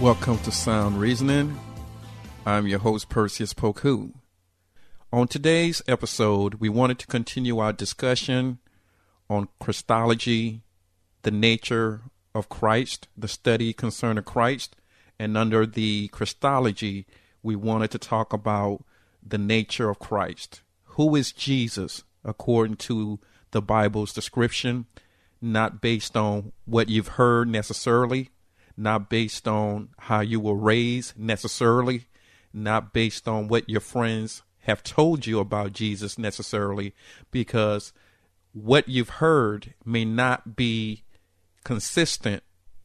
Welcome 0.00 0.36
to 0.40 0.52
Sound 0.52 1.00
Reasoning. 1.00 1.58
I'm 2.44 2.66
your 2.66 2.80
host, 2.80 3.08
Perseus 3.08 3.54
Poku. 3.54 4.12
On 5.10 5.26
today's 5.26 5.80
episode, 5.88 6.56
we 6.56 6.68
wanted 6.68 6.98
to 6.98 7.06
continue 7.06 7.58
our 7.60 7.72
discussion 7.72 8.58
on 9.30 9.48
Christology, 9.58 10.60
the 11.22 11.30
nature 11.30 12.02
of 12.34 12.50
Christ, 12.50 13.08
the 13.16 13.26
study 13.26 13.72
concerning 13.72 14.22
Christ, 14.22 14.76
and 15.18 15.34
under 15.34 15.64
the 15.64 16.08
Christology, 16.08 17.06
we 17.42 17.56
wanted 17.56 17.90
to 17.92 17.98
talk 17.98 18.34
about 18.34 18.84
the 19.26 19.38
nature 19.38 19.88
of 19.88 19.98
Christ. 19.98 20.60
Who 20.84 21.16
is 21.16 21.32
Jesus 21.32 22.04
according 22.22 22.76
to 22.76 23.18
the 23.52 23.62
Bible's 23.62 24.12
description, 24.12 24.84
not 25.40 25.80
based 25.80 26.18
on 26.18 26.52
what 26.66 26.90
you've 26.90 27.08
heard 27.08 27.48
necessarily, 27.48 28.28
not 28.76 29.08
based 29.08 29.48
on 29.48 29.88
how 29.98 30.20
you 30.20 30.40
were 30.40 30.54
raised 30.54 31.18
necessarily, 31.18 32.06
not 32.52 32.92
based 32.92 33.26
on 33.26 33.48
what 33.48 33.68
your 33.68 33.80
friends 33.80 34.42
have 34.60 34.82
told 34.82 35.26
you 35.26 35.38
about 35.38 35.72
Jesus 35.72 36.18
necessarily, 36.18 36.94
because 37.30 37.92
what 38.52 38.88
you've 38.88 39.10
heard 39.10 39.74
may 39.84 40.04
not 40.04 40.56
be 40.56 41.04
consistent 41.64 42.42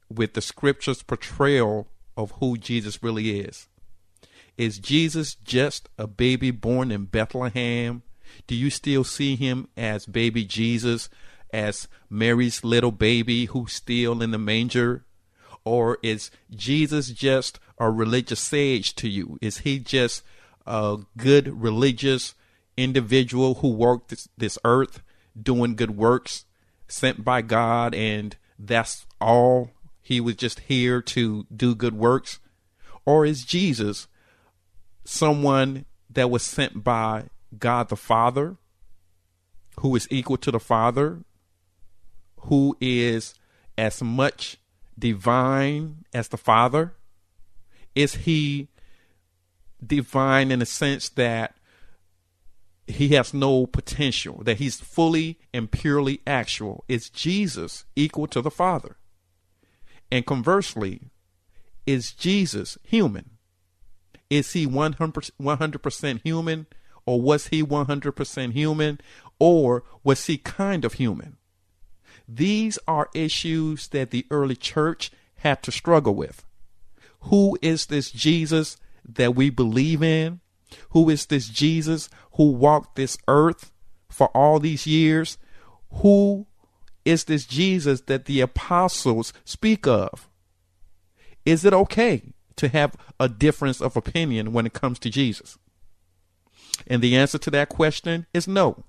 with 0.09 0.33
the 0.33 0.41
scripture's 0.41 1.03
portrayal 1.03 1.87
of 2.17 2.31
who 2.39 2.57
Jesus 2.57 3.01
really 3.01 3.39
is. 3.39 3.67
Is 4.57 4.79
Jesus 4.79 5.35
just 5.35 5.89
a 5.97 6.07
baby 6.07 6.51
born 6.51 6.91
in 6.91 7.05
Bethlehem? 7.05 8.03
Do 8.47 8.55
you 8.55 8.69
still 8.69 9.03
see 9.03 9.35
him 9.35 9.67
as 9.75 10.05
baby 10.05 10.43
Jesus, 10.45 11.09
as 11.51 11.87
Mary's 12.09 12.63
little 12.63 12.91
baby 12.91 13.45
who's 13.45 13.73
still 13.73 14.21
in 14.21 14.31
the 14.31 14.37
manger? 14.37 15.05
Or 15.63 15.97
is 16.01 16.31
Jesus 16.49 17.09
just 17.09 17.59
a 17.77 17.89
religious 17.89 18.39
sage 18.39 18.95
to 18.95 19.07
you? 19.07 19.37
Is 19.41 19.59
he 19.59 19.79
just 19.79 20.23
a 20.65 20.97
good 21.17 21.61
religious 21.61 22.35
individual 22.77 23.55
who 23.55 23.69
walked 23.69 24.09
this, 24.09 24.27
this 24.37 24.57
earth 24.65 25.01
doing 25.41 25.75
good 25.75 25.91
works 25.91 26.45
sent 26.87 27.23
by 27.23 27.41
God 27.41 27.93
and 27.93 28.35
that's 28.57 29.05
all? 29.19 29.71
He 30.01 30.19
was 30.19 30.35
just 30.35 30.61
here 30.61 31.01
to 31.01 31.45
do 31.55 31.75
good 31.75 31.93
works? 31.93 32.39
Or 33.05 33.25
is 33.25 33.45
Jesus 33.45 34.07
someone 35.03 35.85
that 36.09 36.29
was 36.29 36.43
sent 36.43 36.83
by 36.83 37.25
God 37.57 37.89
the 37.89 37.95
Father, 37.95 38.57
who 39.79 39.95
is 39.95 40.07
equal 40.09 40.37
to 40.37 40.51
the 40.51 40.59
Father, 40.59 41.23
who 42.41 42.75
is 42.79 43.33
as 43.77 44.01
much 44.01 44.57
divine 45.01 46.05
as 46.13 46.29
the 46.29 46.37
Father? 46.37 46.93
Is 47.93 48.15
he 48.15 48.69
divine 49.85 50.51
in 50.51 50.59
the 50.59 50.65
sense 50.65 51.09
that 51.09 51.55
he 52.87 53.09
has 53.09 53.33
no 53.33 53.65
potential, 53.65 54.43
that 54.43 54.57
he's 54.57 54.79
fully 54.79 55.39
and 55.53 55.69
purely 55.71 56.21
actual? 56.25 56.85
Is 56.87 57.09
Jesus 57.09 57.83
equal 57.95 58.27
to 58.27 58.41
the 58.41 58.51
Father? 58.51 58.95
And 60.11 60.25
conversely, 60.25 61.11
is 61.85 62.13
Jesus 62.13 62.77
human? 62.83 63.31
Is 64.29 64.53
he 64.53 64.67
100%, 64.67 65.31
100% 65.41 66.21
human? 66.23 66.67
Or 67.05 67.19
was 67.19 67.47
he 67.47 67.63
100% 67.63 68.53
human? 68.53 69.01
Or 69.39 69.83
was 70.03 70.27
he 70.27 70.37
kind 70.37 70.85
of 70.85 70.93
human? 70.93 71.37
These 72.33 72.79
are 72.87 73.09
issues 73.13 73.89
that 73.89 74.11
the 74.11 74.25
early 74.31 74.55
church 74.55 75.11
had 75.37 75.61
to 75.63 75.71
struggle 75.71 76.15
with. 76.15 76.45
Who 77.21 77.57
is 77.61 77.87
this 77.87 78.09
Jesus 78.09 78.77
that 79.03 79.35
we 79.35 79.49
believe 79.49 80.01
in? 80.01 80.39
Who 80.91 81.09
is 81.09 81.25
this 81.25 81.49
Jesus 81.49 82.09
who 82.33 82.51
walked 82.51 82.95
this 82.95 83.17
earth 83.27 83.71
for 84.09 84.27
all 84.29 84.59
these 84.59 84.87
years? 84.87 85.37
Who 85.95 86.47
is 87.03 87.25
this 87.25 87.45
Jesus 87.45 88.01
that 88.01 88.25
the 88.25 88.39
apostles 88.39 89.33
speak 89.43 89.85
of? 89.85 90.29
Is 91.45 91.65
it 91.65 91.73
okay 91.73 92.33
to 92.55 92.69
have 92.69 92.95
a 93.19 93.27
difference 93.27 93.81
of 93.81 93.97
opinion 93.97 94.53
when 94.53 94.65
it 94.65 94.73
comes 94.73 94.99
to 94.99 95.09
Jesus? 95.09 95.57
And 96.87 97.01
the 97.01 97.17
answer 97.17 97.37
to 97.39 97.51
that 97.51 97.67
question 97.67 98.25
is 98.33 98.47
no. 98.47 98.85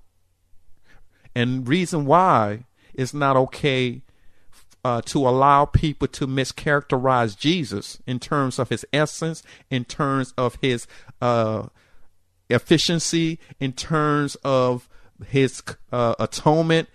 And 1.35 1.67
reason 1.67 2.05
why 2.05 2.65
it's 2.93 3.13
not 3.13 3.35
okay 3.35 4.01
uh, 4.85 5.01
to 5.01 5.27
allow 5.27 5.65
people 5.65 6.07
to 6.09 6.27
mischaracterize 6.27 7.37
Jesus 7.37 7.99
in 8.05 8.19
terms 8.19 8.59
of 8.59 8.69
his 8.69 8.85
essence, 8.91 9.43
in 9.69 9.85
terms 9.85 10.33
of 10.37 10.57
his 10.61 10.87
uh, 11.21 11.67
efficiency, 12.49 13.39
in 13.59 13.73
terms 13.73 14.35
of 14.43 14.89
his 15.27 15.63
uh, 15.91 16.15
atonement. 16.19 16.89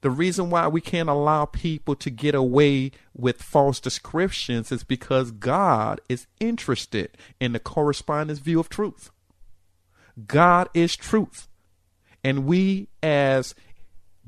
The 0.00 0.10
reason 0.10 0.48
why 0.50 0.66
we 0.66 0.80
can't 0.80 1.10
allow 1.10 1.44
people 1.44 1.94
to 1.96 2.10
get 2.10 2.34
away 2.34 2.92
with 3.14 3.42
false 3.42 3.80
descriptions 3.80 4.72
is 4.72 4.82
because 4.82 5.30
God 5.30 6.00
is 6.08 6.26
interested 6.40 7.16
in 7.38 7.52
the 7.52 7.58
correspondence 7.60 8.38
view 8.38 8.58
of 8.58 8.70
truth. 8.70 9.10
God 10.26 10.68
is 10.74 10.96
truth. 10.96 11.48
And 12.24 12.44
we, 12.44 12.88
as 13.02 13.54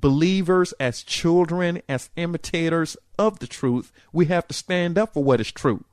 believers, 0.02 0.74
as 0.78 1.02
children, 1.02 1.80
as 1.88 2.10
imitators 2.16 2.98
of 3.18 3.38
the 3.38 3.46
truth, 3.46 3.90
we 4.12 4.26
have 4.26 4.46
to 4.48 4.52
stand 4.54 4.98
up 4.98 5.14
for 5.14 5.24
what 5.24 5.40
is 5.40 5.50
true. 5.50 5.84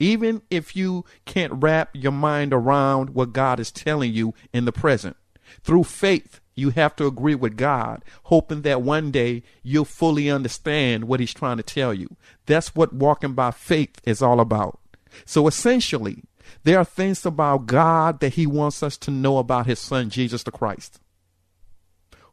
Even 0.00 0.42
if 0.50 0.74
you 0.74 1.04
can't 1.26 1.52
wrap 1.62 1.90
your 1.92 2.10
mind 2.10 2.52
around 2.52 3.10
what 3.10 3.32
God 3.32 3.60
is 3.60 3.70
telling 3.70 4.12
you 4.12 4.34
in 4.52 4.64
the 4.64 4.72
present. 4.72 5.16
Through 5.62 5.84
faith, 5.84 6.40
you 6.54 6.70
have 6.70 6.96
to 6.96 7.06
agree 7.06 7.34
with 7.34 7.56
God, 7.56 8.04
hoping 8.24 8.62
that 8.62 8.82
one 8.82 9.10
day 9.10 9.42
you'll 9.62 9.84
fully 9.84 10.30
understand 10.30 11.04
what 11.04 11.20
He's 11.20 11.34
trying 11.34 11.58
to 11.58 11.62
tell 11.62 11.94
you. 11.94 12.16
That's 12.46 12.74
what 12.74 12.92
walking 12.92 13.34
by 13.34 13.52
faith 13.52 14.00
is 14.04 14.22
all 14.22 14.40
about. 14.40 14.80
So 15.24 15.46
essentially, 15.46 16.24
there 16.64 16.78
are 16.78 16.84
things 16.84 17.24
about 17.24 17.66
God 17.66 18.20
that 18.20 18.34
He 18.34 18.46
wants 18.46 18.82
us 18.82 18.96
to 18.98 19.10
know 19.10 19.38
about 19.38 19.66
His 19.66 19.78
Son, 19.78 20.10
Jesus 20.10 20.42
the 20.42 20.50
Christ. 20.50 21.00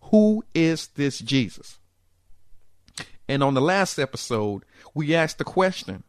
Who 0.10 0.44
is 0.56 0.88
this 0.96 1.20
Jesus? 1.20 1.78
And 3.28 3.44
on 3.44 3.54
the 3.54 3.62
last 3.62 4.00
episode, 4.00 4.66
we 4.96 5.14
asked 5.14 5.38
the 5.38 5.44
question 5.44 6.04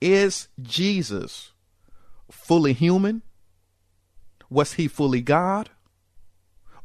Is 0.00 0.48
Jesus 0.60 1.52
fully 2.30 2.72
human? 2.72 3.22
Was 4.48 4.74
he 4.74 4.88
fully 4.88 5.20
God? 5.20 5.70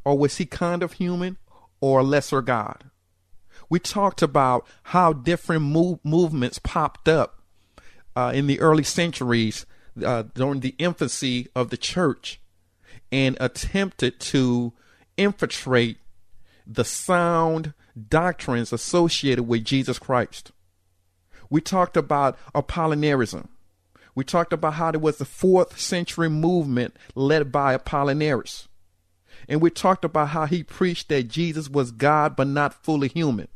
Or 0.04 0.18
was 0.18 0.36
he 0.36 0.44
kind 0.44 0.82
of 0.82 0.94
human 0.94 1.38
or 1.80 2.00
a 2.00 2.04
lesser 2.04 2.42
God? 2.42 2.90
We 3.70 3.78
talked 3.78 4.20
about 4.20 4.66
how 4.82 5.14
different 5.14 5.62
move, 5.62 6.00
movements 6.04 6.58
popped 6.58 7.08
up 7.08 7.40
uh, 8.14 8.32
in 8.34 8.48
the 8.48 8.60
early 8.60 8.82
centuries 8.82 9.64
uh, 10.04 10.24
during 10.34 10.60
the 10.60 10.74
infancy 10.76 11.48
of 11.54 11.70
the 11.70 11.76
church 11.76 12.40
and 13.10 13.36
attempted 13.40 14.20
to 14.20 14.74
infiltrate 15.16 15.98
the 16.66 16.84
sound 16.84 17.74
doctrines 18.08 18.72
associated 18.72 19.44
with 19.44 19.64
Jesus 19.64 19.98
Christ. 19.98 20.52
We 21.50 21.60
talked 21.60 21.96
about 21.96 22.38
Apollinarianism. 22.54 23.48
We 24.14 24.24
talked 24.24 24.52
about 24.52 24.74
how 24.74 24.90
there 24.90 25.00
was 25.00 25.20
a 25.20 25.24
fourth 25.24 25.78
century 25.78 26.28
movement 26.28 26.96
led 27.14 27.50
by 27.50 27.76
Apollinaris. 27.76 28.68
And 29.48 29.60
we 29.60 29.70
talked 29.70 30.04
about 30.04 30.28
how 30.28 30.46
he 30.46 30.62
preached 30.62 31.08
that 31.08 31.28
Jesus 31.28 31.68
was 31.68 31.90
God 31.90 32.36
but 32.36 32.46
not 32.46 32.84
fully 32.84 33.08
human. 33.08 33.48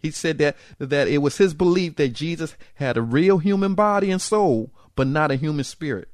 He 0.00 0.10
said 0.10 0.38
that, 0.38 0.56
that 0.78 1.08
it 1.08 1.18
was 1.18 1.36
his 1.36 1.54
belief 1.54 1.96
that 1.96 2.08
Jesus 2.10 2.56
had 2.74 2.96
a 2.96 3.02
real 3.02 3.38
human 3.38 3.74
body 3.74 4.10
and 4.10 4.20
soul, 4.20 4.72
but 4.96 5.06
not 5.06 5.30
a 5.30 5.36
human 5.36 5.64
spirit. 5.64 6.08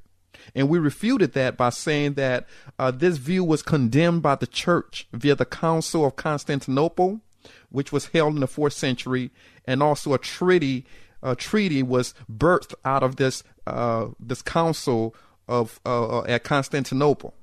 And 0.55 0.69
we 0.69 0.79
refuted 0.79 1.33
that 1.33 1.57
by 1.57 1.69
saying 1.69 2.13
that 2.13 2.47
uh, 2.79 2.91
this 2.91 3.17
view 3.17 3.43
was 3.43 3.61
condemned 3.61 4.21
by 4.21 4.35
the 4.35 4.47
church 4.47 5.07
via 5.13 5.35
the 5.35 5.45
Council 5.45 6.05
of 6.05 6.15
Constantinople, 6.15 7.21
which 7.69 7.91
was 7.91 8.07
held 8.07 8.35
in 8.35 8.41
the 8.41 8.47
fourth 8.47 8.73
century, 8.73 9.31
and 9.65 9.81
also 9.81 10.13
a 10.13 10.17
treaty 10.17 10.85
uh, 11.23 11.35
treaty 11.35 11.83
was 11.83 12.13
birthed 12.31 12.73
out 12.83 13.03
of 13.03 13.17
this 13.17 13.43
uh, 13.67 14.07
this 14.19 14.41
council 14.41 15.15
of 15.47 15.79
uh, 15.85 16.23
at 16.23 16.43
Constantinople. 16.43 17.35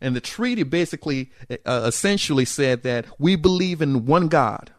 And 0.00 0.14
the 0.14 0.20
treaty 0.20 0.62
basically, 0.62 1.32
uh, 1.50 1.82
essentially 1.86 2.44
said 2.44 2.84
that 2.84 3.06
we 3.18 3.34
believe 3.34 3.82
in 3.82 4.06
one 4.06 4.28
God, 4.28 4.70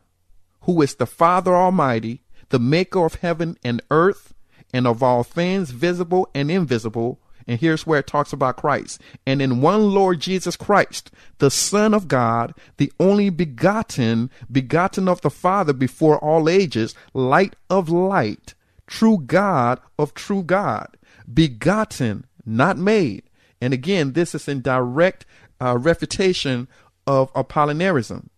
who 0.61 0.81
is 0.81 0.95
the 0.95 1.05
Father 1.05 1.53
Almighty, 1.53 2.23
the 2.49 2.59
maker 2.59 3.05
of 3.05 3.15
heaven 3.15 3.57
and 3.63 3.81
earth, 3.91 4.33
and 4.73 4.87
of 4.87 5.01
all 5.03 5.23
things 5.23 5.71
visible 5.71 6.29
and 6.33 6.49
invisible. 6.51 7.19
And 7.47 7.59
here's 7.59 7.87
where 7.87 7.99
it 7.99 8.07
talks 8.07 8.31
about 8.31 8.57
Christ. 8.57 9.01
And 9.25 9.41
in 9.41 9.61
one 9.61 9.91
Lord 9.91 10.19
Jesus 10.19 10.55
Christ, 10.55 11.09
the 11.39 11.49
Son 11.49 11.95
of 11.95 12.07
God, 12.07 12.53
the 12.77 12.93
only 12.99 13.31
begotten, 13.31 14.29
begotten 14.51 15.07
of 15.07 15.21
the 15.21 15.31
Father 15.31 15.73
before 15.73 16.19
all 16.19 16.47
ages, 16.47 16.93
light 17.13 17.55
of 17.69 17.89
light, 17.89 18.53
true 18.85 19.17
God 19.17 19.79
of 19.97 20.13
true 20.13 20.43
God, 20.43 20.95
begotten, 21.33 22.25
not 22.45 22.77
made. 22.77 23.23
And 23.59 23.73
again, 23.73 24.13
this 24.13 24.35
is 24.35 24.47
in 24.47 24.61
direct 24.61 25.25
uh, 25.59 25.77
refutation 25.77 26.67
of 27.07 27.33
Apollinarianism. 27.33 28.29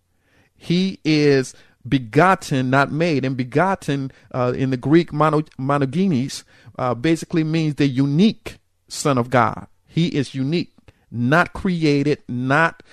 He 0.56 1.00
is 1.04 1.54
begotten, 1.88 2.70
not 2.70 2.92
made. 2.92 3.26
And 3.26 3.36
begotten 3.36 4.12
uh, 4.34 4.54
in 4.56 4.70
the 4.70 4.78
Greek 4.78 5.12
mono, 5.12 5.42
monogenes 5.60 6.44
uh, 6.78 6.94
basically 6.94 7.44
means 7.44 7.76
the 7.76 7.88
unique 7.88 8.58
Son 8.88 9.18
of 9.18 9.30
God. 9.30 9.68
He 9.88 10.08
is 10.08 10.36
unique, 10.36 10.74
not 11.10 11.54
created, 11.54 12.20
not 12.28 12.84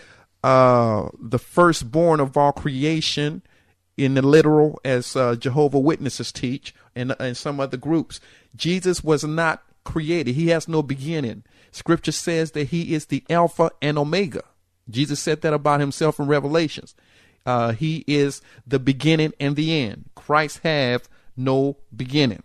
uh, 0.42 1.08
the 1.20 1.38
firstborn 1.38 2.20
of 2.20 2.36
all 2.36 2.52
creation 2.52 3.42
in 3.96 4.14
the 4.14 4.22
literal, 4.22 4.80
as 4.84 5.16
uh, 5.16 5.34
Jehovah 5.34 5.78
Witnesses 5.78 6.30
teach, 6.30 6.74
and, 6.94 7.14
and 7.18 7.36
some 7.36 7.58
other 7.58 7.76
groups. 7.76 8.20
Jesus 8.54 9.02
was 9.02 9.24
not 9.24 9.62
created. 9.84 10.34
He 10.34 10.48
has 10.48 10.68
no 10.68 10.82
beginning. 10.82 11.42
Scripture 11.72 12.12
says 12.12 12.52
that 12.52 12.68
he 12.68 12.94
is 12.94 13.06
the 13.06 13.24
Alpha 13.28 13.70
and 13.82 13.98
Omega. 13.98 14.42
Jesus 14.88 15.20
said 15.20 15.42
that 15.42 15.52
about 15.52 15.80
himself 15.80 16.18
in 16.18 16.26
Revelations. 16.26 16.94
Uh, 17.48 17.72
he 17.72 18.04
is 18.06 18.42
the 18.66 18.78
beginning 18.78 19.32
and 19.40 19.56
the 19.56 19.80
end. 19.80 20.04
Christ 20.14 20.58
have 20.64 21.08
no 21.34 21.78
beginning. 21.96 22.42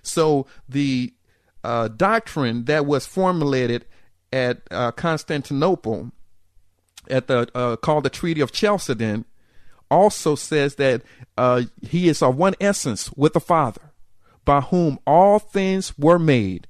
So 0.00 0.46
the 0.68 1.12
uh, 1.64 1.88
doctrine 1.88 2.66
that 2.66 2.86
was 2.86 3.04
formulated 3.04 3.84
at 4.32 4.62
uh, 4.70 4.92
Constantinople, 4.92 6.12
at 7.10 7.26
the 7.26 7.48
uh, 7.52 7.74
called 7.74 8.04
the 8.04 8.10
Treaty 8.10 8.40
of 8.40 8.52
Chalcedon, 8.52 9.24
also 9.90 10.36
says 10.36 10.76
that 10.76 11.02
uh, 11.36 11.62
he 11.82 12.08
is 12.08 12.22
of 12.22 12.36
one 12.36 12.54
essence 12.60 13.12
with 13.14 13.32
the 13.32 13.40
Father, 13.40 13.90
by 14.44 14.60
whom 14.60 15.00
all 15.04 15.40
things 15.40 15.98
were 15.98 16.20
made 16.20 16.68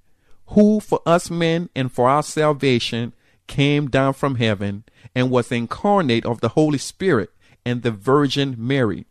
who 0.50 0.81
for 0.81 1.00
us 1.05 1.31
men 1.31 1.69
and 1.75 1.93
for 1.93 2.09
our 2.09 2.23
salvation 2.23 3.12
came 3.46 3.88
down 3.88 4.14
from 4.14 4.37
heaven 4.37 4.84
and 5.14 5.31
was 5.31 5.52
incarnate 5.52 6.26
of 6.26 6.40
the 6.40 6.50
Holy 6.50 6.78
Spirit 6.78 7.31
and 7.64 7.82
the 7.82 7.90
Virgin 7.90 8.54
Mary 8.58 9.06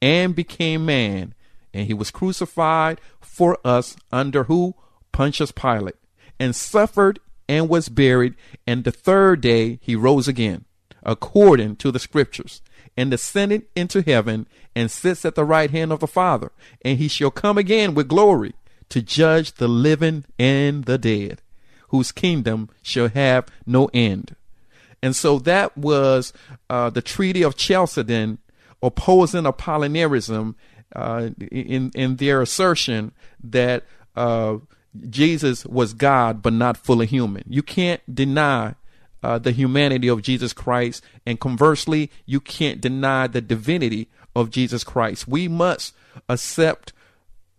and 0.00 0.34
became 0.34 0.86
man. 0.86 1.34
And 1.74 1.86
he 1.86 1.94
was 1.94 2.10
crucified 2.10 3.00
for 3.20 3.58
us 3.64 3.96
under 4.10 4.44
who? 4.44 4.74
Pontius 5.12 5.52
Pilate. 5.52 5.96
And 6.40 6.54
suffered 6.54 7.18
and 7.48 7.68
was 7.68 7.88
buried. 7.88 8.34
And 8.66 8.84
the 8.84 8.92
third 8.92 9.40
day 9.40 9.78
he 9.82 9.94
rose 9.94 10.28
again 10.28 10.64
according 11.02 11.76
to 11.76 11.90
the 11.90 11.98
scriptures 11.98 12.60
and 12.96 13.12
ascended 13.12 13.64
into 13.74 14.02
heaven 14.02 14.46
and 14.74 14.90
sits 14.90 15.24
at 15.24 15.34
the 15.34 15.44
right 15.44 15.70
hand 15.70 15.92
of 15.92 16.00
the 16.00 16.06
Father. 16.06 16.52
And 16.82 16.98
he 16.98 17.08
shall 17.08 17.30
come 17.30 17.56
again 17.56 17.94
with 17.94 18.08
glory 18.08 18.54
to 18.90 19.02
judge 19.02 19.54
the 19.54 19.68
living 19.68 20.24
and 20.38 20.84
the 20.84 20.98
dead, 20.98 21.42
whose 21.88 22.12
kingdom 22.12 22.68
shall 22.82 23.08
have 23.08 23.46
no 23.66 23.90
end. 23.92 24.36
And 25.02 25.14
so 25.14 25.38
that 25.40 25.76
was 25.76 26.32
uh, 26.68 26.90
the 26.90 27.02
Treaty 27.02 27.42
of 27.42 27.56
Chalcedon 27.56 28.38
opposing 28.82 29.44
Apollinarianism 29.44 30.54
uh, 30.94 31.30
in, 31.50 31.90
in 31.94 32.16
their 32.16 32.40
assertion 32.40 33.12
that 33.42 33.84
uh, 34.16 34.56
Jesus 35.08 35.64
was 35.66 35.92
God 35.92 36.42
but 36.42 36.52
not 36.52 36.76
fully 36.76 37.06
human. 37.06 37.44
You 37.48 37.62
can't 37.62 38.02
deny 38.12 38.74
uh, 39.22 39.38
the 39.38 39.50
humanity 39.50 40.08
of 40.08 40.22
Jesus 40.22 40.52
Christ, 40.52 41.02
and 41.26 41.40
conversely, 41.40 42.10
you 42.24 42.40
can't 42.40 42.80
deny 42.80 43.26
the 43.26 43.40
divinity 43.40 44.08
of 44.34 44.50
Jesus 44.50 44.84
Christ. 44.84 45.26
We 45.26 45.48
must 45.48 45.94
accept 46.28 46.92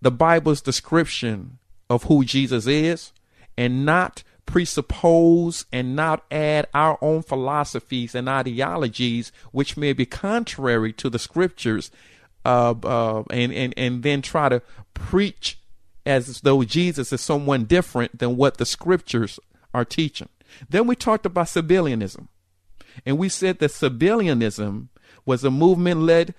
the 0.02 0.12
Bible's 0.12 0.62
description 0.62 1.60
of 1.90 2.04
who 2.04 2.24
Jesus 2.24 2.66
is 2.66 3.12
and 3.60 3.86
not 3.86 4.24
presuppose 4.46 5.66
and 5.74 5.94
not 5.94 6.24
add 6.32 6.66
our 6.74 6.98
own 7.02 7.22
philosophies 7.22 8.16
and 8.16 8.30
ideologies 8.30 9.34
which 9.52 9.76
may 9.76 9.92
be 9.92 10.06
contrary 10.06 10.94
to 10.94 11.10
the 11.10 11.20
scriptures 11.20 11.92
uh, 12.46 12.74
uh, 12.84 13.24
and, 13.30 13.52
and, 13.52 13.74
and 13.76 14.02
then 14.02 14.22
try 14.22 14.48
to 14.48 14.62
preach 14.94 15.60
as 16.06 16.40
though 16.40 16.64
Jesus 16.64 17.12
is 17.12 17.20
someone 17.20 17.66
different 17.66 18.18
than 18.18 18.38
what 18.38 18.58
the 18.58 18.66
scriptures 18.66 19.42
are 19.74 19.86
teaching. 19.86 20.30
Then 20.70 20.88
we 20.88 20.96
talked 20.96 21.26
about 21.26 21.48
Sabellianism. 21.48 22.30
And 23.06 23.18
we 23.18 23.28
said 23.28 23.60
that 23.60 23.72
Sabellianism 23.72 24.88
was 25.26 25.44
a 25.44 25.52
movement 25.52 26.02
led 26.02 26.34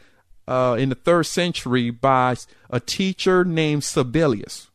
uh, 0.49 0.75
in 0.79 0.89
the 0.89 0.95
third 0.95 1.25
century 1.25 1.91
by 1.91 2.37
a 2.71 2.81
teacher 2.81 3.45
named 3.45 3.83
Sabellius. 3.83 4.70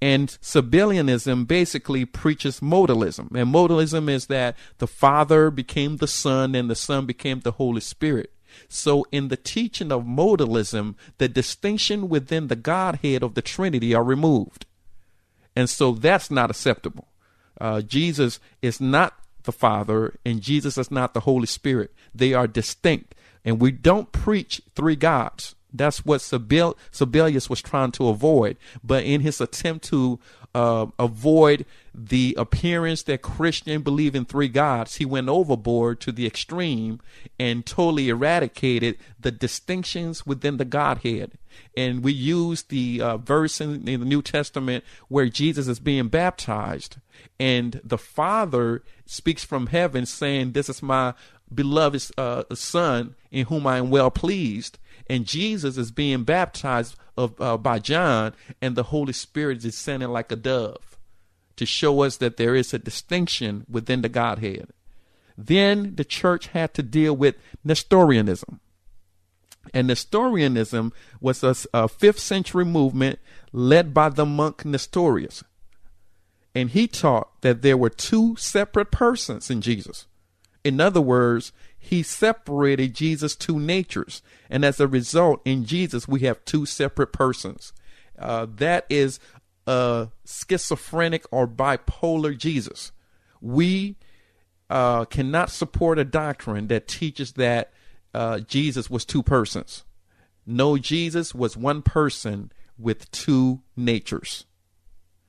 And 0.00 0.28
Sabellianism 0.42 1.46
basically 1.46 2.04
preaches 2.04 2.60
modalism. 2.60 3.34
And 3.34 3.52
modalism 3.52 4.10
is 4.10 4.26
that 4.26 4.56
the 4.78 4.86
Father 4.86 5.50
became 5.50 5.96
the 5.96 6.06
Son 6.06 6.54
and 6.54 6.68
the 6.68 6.74
Son 6.74 7.06
became 7.06 7.40
the 7.40 7.52
Holy 7.52 7.80
Spirit. 7.80 8.32
So, 8.68 9.06
in 9.12 9.28
the 9.28 9.36
teaching 9.36 9.92
of 9.92 10.04
modalism, 10.04 10.94
the 11.18 11.28
distinction 11.28 12.08
within 12.08 12.48
the 12.48 12.56
Godhead 12.56 13.22
of 13.22 13.34
the 13.34 13.42
Trinity 13.42 13.94
are 13.94 14.04
removed. 14.04 14.66
And 15.56 15.68
so 15.70 15.92
that's 15.92 16.30
not 16.30 16.50
acceptable. 16.50 17.08
Uh, 17.58 17.80
Jesus 17.80 18.38
is 18.60 18.80
not 18.80 19.18
the 19.44 19.52
Father, 19.52 20.14
and 20.24 20.42
Jesus 20.42 20.76
is 20.76 20.90
not 20.90 21.14
the 21.14 21.20
Holy 21.20 21.46
Spirit. 21.46 21.94
They 22.14 22.34
are 22.34 22.46
distinct. 22.46 23.14
And 23.44 23.60
we 23.60 23.70
don't 23.72 24.12
preach 24.12 24.60
three 24.74 24.96
gods. 24.96 25.54
That's 25.76 26.04
what 26.04 26.20
Sabellius 26.20 27.50
was 27.50 27.62
trying 27.62 27.92
to 27.92 28.08
avoid. 28.08 28.56
But 28.82 29.04
in 29.04 29.20
his 29.20 29.40
attempt 29.40 29.84
to 29.88 30.18
uh, 30.54 30.86
avoid 30.98 31.66
the 31.94 32.34
appearance 32.38 33.02
that 33.02 33.20
Christian 33.20 33.82
believe 33.82 34.14
in 34.14 34.24
three 34.24 34.48
gods, 34.48 34.96
he 34.96 35.04
went 35.04 35.28
overboard 35.28 36.00
to 36.00 36.12
the 36.12 36.26
extreme 36.26 37.00
and 37.38 37.66
totally 37.66 38.08
eradicated 38.08 38.96
the 39.20 39.30
distinctions 39.30 40.24
within 40.24 40.56
the 40.56 40.64
Godhead. 40.64 41.32
And 41.76 42.02
we 42.02 42.12
use 42.12 42.62
the 42.62 43.02
uh, 43.02 43.16
verse 43.18 43.60
in, 43.60 43.86
in 43.86 44.00
the 44.00 44.06
New 44.06 44.22
Testament 44.22 44.82
where 45.08 45.28
Jesus 45.28 45.68
is 45.68 45.78
being 45.78 46.08
baptized, 46.08 46.96
and 47.38 47.80
the 47.84 47.98
Father 47.98 48.82
speaks 49.04 49.44
from 49.44 49.68
heaven 49.68 50.06
saying, 50.06 50.52
This 50.52 50.68
is 50.68 50.82
my 50.82 51.14
beloved 51.54 52.10
uh, 52.18 52.44
son 52.54 53.14
in 53.30 53.46
whom 53.46 53.66
I 53.66 53.78
am 53.78 53.90
well 53.90 54.10
pleased. 54.10 54.78
And 55.08 55.26
Jesus 55.26 55.76
is 55.76 55.90
being 55.90 56.24
baptized 56.24 56.96
of, 57.16 57.40
uh, 57.40 57.56
by 57.56 57.78
John, 57.78 58.34
and 58.60 58.76
the 58.76 58.84
Holy 58.84 59.12
Spirit 59.12 59.58
is 59.58 59.62
descending 59.64 60.10
like 60.10 60.32
a 60.32 60.36
dove 60.36 60.98
to 61.56 61.64
show 61.64 62.02
us 62.02 62.16
that 62.18 62.36
there 62.36 62.54
is 62.54 62.74
a 62.74 62.78
distinction 62.78 63.64
within 63.68 64.02
the 64.02 64.08
Godhead. 64.08 64.68
Then 65.38 65.94
the 65.96 66.04
church 66.04 66.48
had 66.48 66.74
to 66.74 66.82
deal 66.82 67.14
with 67.14 67.36
Nestorianism. 67.64 68.60
And 69.74 69.86
Nestorianism 69.88 70.92
was 71.20 71.42
a, 71.42 71.56
a 71.74 71.88
fifth 71.88 72.20
century 72.20 72.64
movement 72.64 73.18
led 73.52 73.92
by 73.92 74.08
the 74.10 74.26
monk 74.26 74.64
Nestorius. 74.64 75.42
And 76.54 76.70
he 76.70 76.86
taught 76.86 77.42
that 77.42 77.62
there 77.62 77.76
were 77.76 77.90
two 77.90 78.36
separate 78.36 78.90
persons 78.90 79.50
in 79.50 79.60
Jesus 79.60 80.06
in 80.66 80.80
other 80.80 81.00
words, 81.00 81.52
he 81.78 82.02
separated 82.02 82.92
Jesus' 82.92 83.36
two 83.36 83.60
natures. 83.60 84.20
And 84.50 84.64
as 84.64 84.80
a 84.80 84.88
result, 84.88 85.40
in 85.44 85.64
Jesus, 85.64 86.08
we 86.08 86.20
have 86.20 86.44
two 86.44 86.66
separate 86.66 87.12
persons. 87.12 87.72
Uh, 88.18 88.48
that 88.56 88.84
is 88.90 89.20
a 89.68 90.08
schizophrenic 90.24 91.24
or 91.30 91.46
bipolar 91.46 92.36
Jesus. 92.36 92.90
We 93.40 93.94
uh, 94.68 95.04
cannot 95.04 95.50
support 95.50 96.00
a 96.00 96.04
doctrine 96.04 96.66
that 96.66 96.88
teaches 96.88 97.34
that 97.34 97.72
uh, 98.12 98.40
Jesus 98.40 98.90
was 98.90 99.04
two 99.04 99.22
persons. 99.22 99.84
No, 100.44 100.78
Jesus 100.78 101.32
was 101.32 101.56
one 101.56 101.82
person 101.82 102.50
with 102.76 103.08
two 103.12 103.62
natures. 103.76 104.46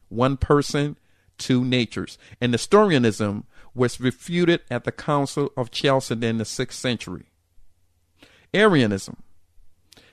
One 0.09 0.35
person, 0.37 0.97
two 1.37 1.63
natures. 1.63 2.17
And 2.41 2.51
Nestorianism 2.51 3.45
was 3.77 3.99
refuted 3.99 4.61
at 4.69 4.83
the 4.83 4.91
Council 4.91 5.51
of 5.55 5.71
Chalcedon 5.71 6.23
in 6.23 6.37
the 6.39 6.43
6th 6.43 6.73
century. 6.73 7.27
Arianism. 8.53 9.23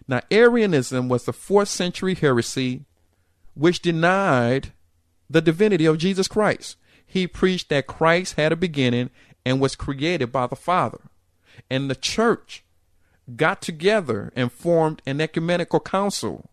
Now, 0.06 0.20
Arianism 0.30 1.08
was 1.08 1.24
the 1.24 1.32
fourth 1.32 1.68
century 1.68 2.14
heresy 2.14 2.84
which 3.54 3.80
denied 3.80 4.72
the 5.30 5.40
divinity 5.40 5.86
of 5.86 5.98
Jesus 5.98 6.28
Christ. 6.28 6.76
He 7.06 7.26
preached 7.26 7.68
that 7.70 7.86
Christ 7.86 8.34
had 8.34 8.52
a 8.52 8.56
beginning 8.56 9.10
and 9.46 9.60
was 9.60 9.76
created 9.76 10.30
by 10.30 10.46
the 10.46 10.56
Father. 10.56 11.00
And 11.70 11.88
the 11.88 11.94
church 11.94 12.64
got 13.36 13.62
together 13.62 14.32
and 14.36 14.52
formed 14.52 15.00
an 15.06 15.20
ecumenical 15.20 15.80
council. 15.80 16.50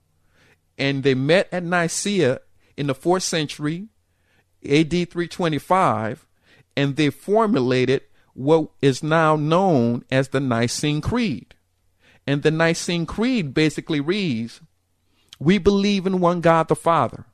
And 0.78 1.04
they 1.04 1.16
met 1.16 1.50
at 1.52 1.64
Nicaea 1.64 2.40
in 2.78 2.88
the 2.88 2.96
fourth 2.96 3.24
century, 3.24 3.88
AD 4.64 4.92
325, 4.92 6.26
and 6.76 6.96
they 6.96 7.10
formulated 7.10 8.02
what 8.34 8.70
is 8.82 9.04
now 9.04 9.36
known 9.36 10.04
as 10.12 10.30
the 10.30 10.40
Nicene 10.40 11.02
Creed. 11.02 11.56
And 12.26 12.44
the 12.44 12.52
Nicene 12.52 13.06
Creed 13.06 13.54
basically 13.54 14.00
reads 14.00 14.62
We 15.40 15.58
believe 15.58 16.06
in 16.06 16.20
one 16.20 16.42
God 16.42 16.68
the 16.68 16.76
Father, 16.76 17.26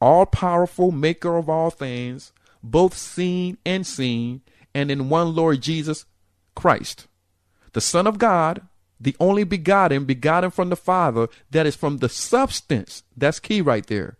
all 0.00 0.26
powerful, 0.26 0.90
maker 0.90 1.36
of 1.36 1.48
all 1.48 1.70
things, 1.70 2.32
both 2.62 2.96
seen 2.96 3.58
and 3.64 3.86
seen, 3.86 4.42
and 4.74 4.90
in 4.90 5.08
one 5.08 5.34
Lord 5.34 5.60
Jesus 5.60 6.04
Christ, 6.54 7.06
the 7.72 7.80
Son 7.80 8.06
of 8.06 8.18
God, 8.18 8.62
the 9.00 9.16
only 9.20 9.44
begotten, 9.44 10.04
begotten 10.04 10.50
from 10.50 10.70
the 10.70 10.76
Father, 10.76 11.28
that 11.50 11.66
is 11.66 11.76
from 11.76 11.98
the 11.98 12.08
substance. 12.08 13.02
That's 13.16 13.40
key 13.40 13.60
right 13.60 13.86
there. 13.86 14.16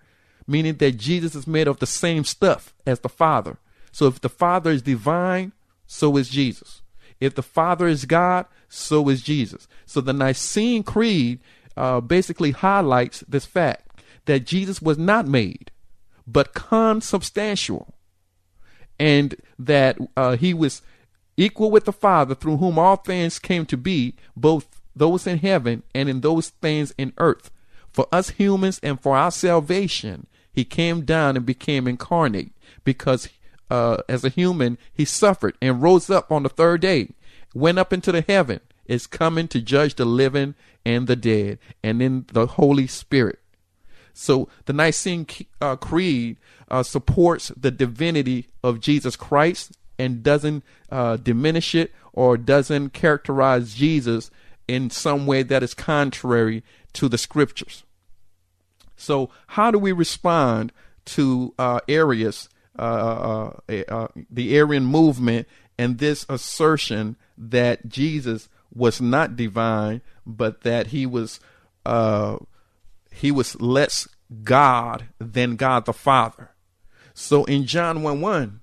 Meaning 0.46 0.74
that 0.74 0.98
Jesus 0.98 1.34
is 1.34 1.46
made 1.46 1.66
of 1.66 1.78
the 1.78 1.86
same 1.86 2.24
stuff 2.24 2.74
as 2.86 3.00
the 3.00 3.08
Father. 3.08 3.58
So 3.94 4.08
if 4.08 4.20
the 4.20 4.28
Father 4.28 4.72
is 4.72 4.82
divine, 4.82 5.52
so 5.86 6.16
is 6.16 6.28
Jesus. 6.28 6.82
If 7.20 7.36
the 7.36 7.44
Father 7.44 7.86
is 7.86 8.06
God, 8.06 8.46
so 8.68 9.08
is 9.08 9.22
Jesus. 9.22 9.68
So 9.86 10.00
the 10.00 10.12
Nicene 10.12 10.82
Creed 10.82 11.38
uh, 11.76 12.00
basically 12.00 12.50
highlights 12.50 13.20
this 13.28 13.46
fact 13.46 14.02
that 14.24 14.46
Jesus 14.46 14.82
was 14.82 14.98
not 14.98 15.28
made, 15.28 15.70
but 16.26 16.54
consubstantial, 16.54 17.94
and 18.98 19.36
that 19.60 19.96
uh, 20.16 20.34
he 20.38 20.52
was 20.52 20.82
equal 21.36 21.70
with 21.70 21.84
the 21.84 21.92
Father 21.92 22.34
through 22.34 22.56
whom 22.56 22.80
all 22.80 22.96
things 22.96 23.38
came 23.38 23.64
to 23.66 23.76
be, 23.76 24.16
both 24.36 24.80
those 24.96 25.24
in 25.24 25.38
heaven 25.38 25.84
and 25.94 26.08
in 26.08 26.20
those 26.20 26.48
things 26.48 26.92
in 26.98 27.12
earth. 27.18 27.52
For 27.92 28.08
us 28.10 28.30
humans 28.30 28.80
and 28.82 29.00
for 29.00 29.16
our 29.16 29.30
salvation, 29.30 30.26
he 30.52 30.64
came 30.64 31.02
down 31.02 31.36
and 31.36 31.46
became 31.46 31.86
incarnate 31.86 32.50
because 32.82 33.28
uh, 33.70 33.98
as 34.08 34.24
a 34.24 34.28
human, 34.28 34.78
he 34.92 35.04
suffered 35.04 35.56
and 35.60 35.82
rose 35.82 36.10
up 36.10 36.30
on 36.30 36.42
the 36.42 36.48
third 36.48 36.80
day, 36.80 37.10
went 37.54 37.78
up 37.78 37.92
into 37.92 38.12
the 38.12 38.22
heaven, 38.22 38.60
is 38.86 39.06
coming 39.06 39.48
to 39.48 39.60
judge 39.60 39.94
the 39.94 40.04
living 40.04 40.54
and 40.84 41.06
the 41.06 41.16
dead, 41.16 41.58
and 41.82 42.02
in 42.02 42.26
the 42.32 42.46
Holy 42.46 42.86
Spirit. 42.86 43.38
So 44.12 44.48
the 44.66 44.72
Nicene 44.72 45.26
uh, 45.60 45.76
Creed 45.76 46.36
uh, 46.70 46.82
supports 46.82 47.48
the 47.56 47.70
divinity 47.70 48.46
of 48.62 48.80
Jesus 48.80 49.16
Christ 49.16 49.76
and 49.98 50.22
doesn't 50.22 50.62
uh, 50.90 51.16
diminish 51.16 51.74
it 51.74 51.92
or 52.12 52.36
doesn't 52.36 52.90
characterize 52.90 53.74
Jesus 53.74 54.30
in 54.68 54.90
some 54.90 55.26
way 55.26 55.42
that 55.42 55.62
is 55.62 55.74
contrary 55.74 56.62
to 56.94 57.08
the 57.08 57.18
scriptures. 57.18 57.82
So, 58.96 59.30
how 59.48 59.70
do 59.70 59.78
we 59.78 59.92
respond 59.92 60.72
to 61.06 61.52
uh, 61.58 61.80
Arius 61.88 62.48
uh, 62.78 63.50
uh, 63.68 63.82
uh, 63.88 64.08
the 64.30 64.56
Arian 64.56 64.84
movement 64.84 65.46
and 65.78 65.98
this 65.98 66.26
assertion 66.28 67.16
that 67.36 67.88
Jesus 67.88 68.48
was 68.74 69.00
not 69.00 69.36
divine, 69.36 70.00
but 70.26 70.62
that 70.62 70.88
he 70.88 71.06
was 71.06 71.40
uh, 71.86 72.38
he 73.12 73.30
was 73.30 73.60
less 73.60 74.08
God 74.42 75.06
than 75.18 75.56
God 75.56 75.84
the 75.84 75.92
Father. 75.92 76.50
So 77.12 77.44
in 77.44 77.66
John 77.66 78.02
1 78.02 78.20
1, 78.20 78.60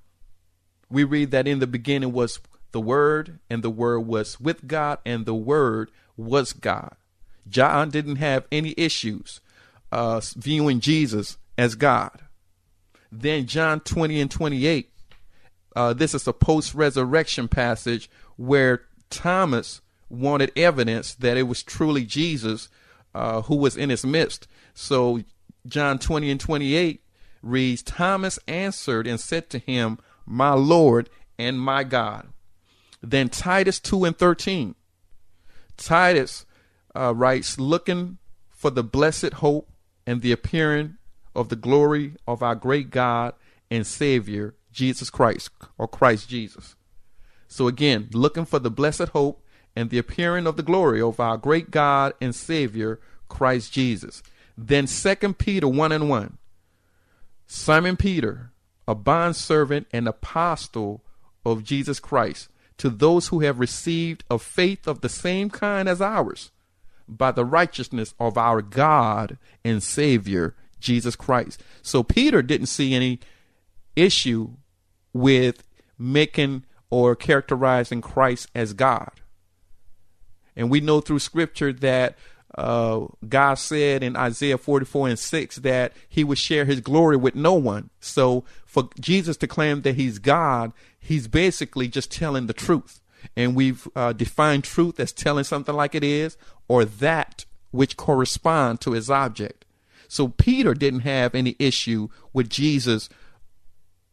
we 0.90 1.04
read 1.04 1.32
that 1.32 1.48
in 1.48 1.60
the 1.60 1.68
beginning 1.68 2.12
was 2.12 2.40
the 2.72 2.82
Word, 2.82 3.40
and 3.50 3.64
the 3.64 3.70
Word 3.70 4.02
was 4.02 4.40
with 4.40 4.68
God, 4.68 5.00
and 5.06 5.26
the 5.26 5.36
Word 5.36 5.92
was 6.18 6.54
God. 6.54 6.96
John 7.48 7.90
didn't 7.90 8.18
have 8.18 8.46
any 8.52 8.74
issues 8.78 9.42
uh, 9.92 10.22
viewing 10.36 10.80
Jesus 10.80 11.38
as 11.58 11.76
God. 11.76 12.22
Then 13.12 13.46
John 13.46 13.80
20 13.82 14.22
and 14.22 14.32
28. 14.32 14.90
Uh, 15.76 15.94
this 15.94 16.14
is 16.14 16.28
a 16.28 16.34
post 16.34 16.74
resurrection 16.74 17.48
passage 17.48 18.10
where 18.36 18.84
Thomas 19.10 19.82
wanted 20.10 20.52
evidence 20.56 21.16
that 21.16 21.38
it 21.38 21.44
was 21.44 21.64
truly 21.64 22.06
Jesus 22.06 22.70
uh, 23.14 23.42
who 23.44 23.56
was 23.56 23.78
in 23.78 23.90
his 23.90 24.06
midst. 24.06 24.48
So 24.74 25.22
John 25.66 26.00
20 26.00 26.32
and 26.32 26.40
28 26.40 27.04
reads 27.42 27.84
Thomas 27.84 28.40
answered 28.48 29.08
and 29.08 29.20
said 29.20 29.50
to 29.50 29.60
him, 29.60 29.98
My 30.26 30.54
Lord 30.54 31.10
and 31.38 31.60
my 31.60 31.84
God. 31.84 32.30
Then 33.02 33.30
Titus 33.30 33.80
2 33.80 34.06
and 34.06 34.18
13. 34.18 34.76
Titus 35.78 36.46
uh, 36.96 37.14
writes, 37.16 37.60
Looking 37.60 38.18
for 38.50 38.70
the 38.70 38.84
blessed 38.84 39.34
hope 39.34 39.70
and 40.06 40.22
the 40.22 40.32
appearing 40.32 40.98
of 41.36 41.50
the 41.50 41.56
glory 41.56 42.14
of 42.28 42.44
our 42.44 42.56
great 42.56 42.90
God 42.90 43.34
and 43.70 43.86
Savior, 43.86 44.56
Jesus 44.72 45.10
Christ, 45.10 45.50
or 45.78 45.88
Christ 45.88 46.30
Jesus. 46.30 46.76
So 47.48 47.68
again, 47.68 48.10
looking 48.14 48.46
for 48.46 48.60
the 48.60 48.72
blessed 48.72 49.10
hope 49.10 49.44
and 49.76 49.90
the 49.90 49.98
appearing 49.98 50.48
of 50.48 50.58
the 50.58 50.64
glory 50.64 51.02
of 51.02 51.20
our 51.20 51.38
great 51.38 51.72
God 51.72 52.14
and 52.22 52.36
Savior, 52.36 53.00
Christ 53.30 53.72
Jesus. 53.72 54.22
Then 54.58 54.88
Second 54.88 55.38
Peter 55.38 55.68
1 55.68 55.92
and 55.92 56.10
1. 56.10 56.38
Simon 57.48 57.98
Peter, 57.98 58.52
a 58.88 58.96
bondservant 58.96 59.88
and 59.92 60.08
apostle 60.08 61.04
of 61.46 61.64
Jesus 61.64 62.00
Christ, 62.00 62.50
to 62.78 62.90
those 62.90 63.28
who 63.28 63.42
have 63.42 63.60
received 63.60 64.24
a 64.30 64.40
faith 64.40 64.88
of 64.88 65.02
the 65.02 65.10
same 65.10 65.50
kind 65.50 65.88
as 65.88 66.02
ours, 66.02 66.52
by 67.08 67.32
the 67.32 67.46
righteousness 67.46 68.14
of 68.20 68.38
our 68.38 68.62
God 68.62 69.38
and 69.64 69.84
Savior, 69.84 70.56
Jesus 70.82 71.16
Christ. 71.16 71.64
So 71.82 72.04
Peter 72.04 72.42
didn't 72.42 72.68
see 72.68 72.94
any 72.94 73.20
issue 73.96 74.52
with 75.14 75.64
making 75.98 76.66
or 76.90 77.16
characterizing 77.16 78.02
Christ 78.02 78.50
as 78.54 78.74
God. 78.74 79.12
And 80.56 80.70
we 80.70 80.82
know 80.82 81.00
through 81.00 81.20
scripture 81.20 81.72
that 81.72 82.18
uh, 82.56 83.06
God 83.28 83.56
said 83.56 84.04
in 84.04 84.16
Isaiah 84.16 84.58
44 84.58 85.10
and 85.10 85.20
6 85.20 85.56
that 85.58 85.94
he 86.10 86.24
would 86.24 86.38
share 86.38 86.66
his 86.66 86.82
glory 86.82 87.16
with 87.16 87.36
no 87.36 87.54
one. 87.54 87.90
So 88.00 88.44
for 88.66 88.90
Jesus 89.00 89.38
to 89.38 89.48
claim 89.48 89.82
that 89.84 89.96
he's 89.96 90.20
God, 90.20 90.74
he's 91.00 91.28
basically 91.28 91.88
just 91.88 92.12
telling 92.12 92.48
the 92.48 92.54
truth. 92.54 93.02
And 93.38 93.56
we've 93.56 93.88
uh, 93.96 94.14
defined 94.14 94.64
truth 94.64 95.00
as 95.00 95.14
telling 95.14 95.44
something 95.44 95.76
like 95.76 95.96
it 95.96 96.04
is 96.04 96.38
or 96.68 96.84
that 96.84 97.46
which 97.72 97.96
correspond 97.96 98.82
to 98.82 98.92
his 98.92 99.10
object. 99.10 99.61
So 100.12 100.28
Peter 100.28 100.74
didn't 100.74 101.02
have 101.02 101.34
any 101.34 101.56
issue 101.58 102.10
with 102.34 102.50
Jesus 102.50 103.08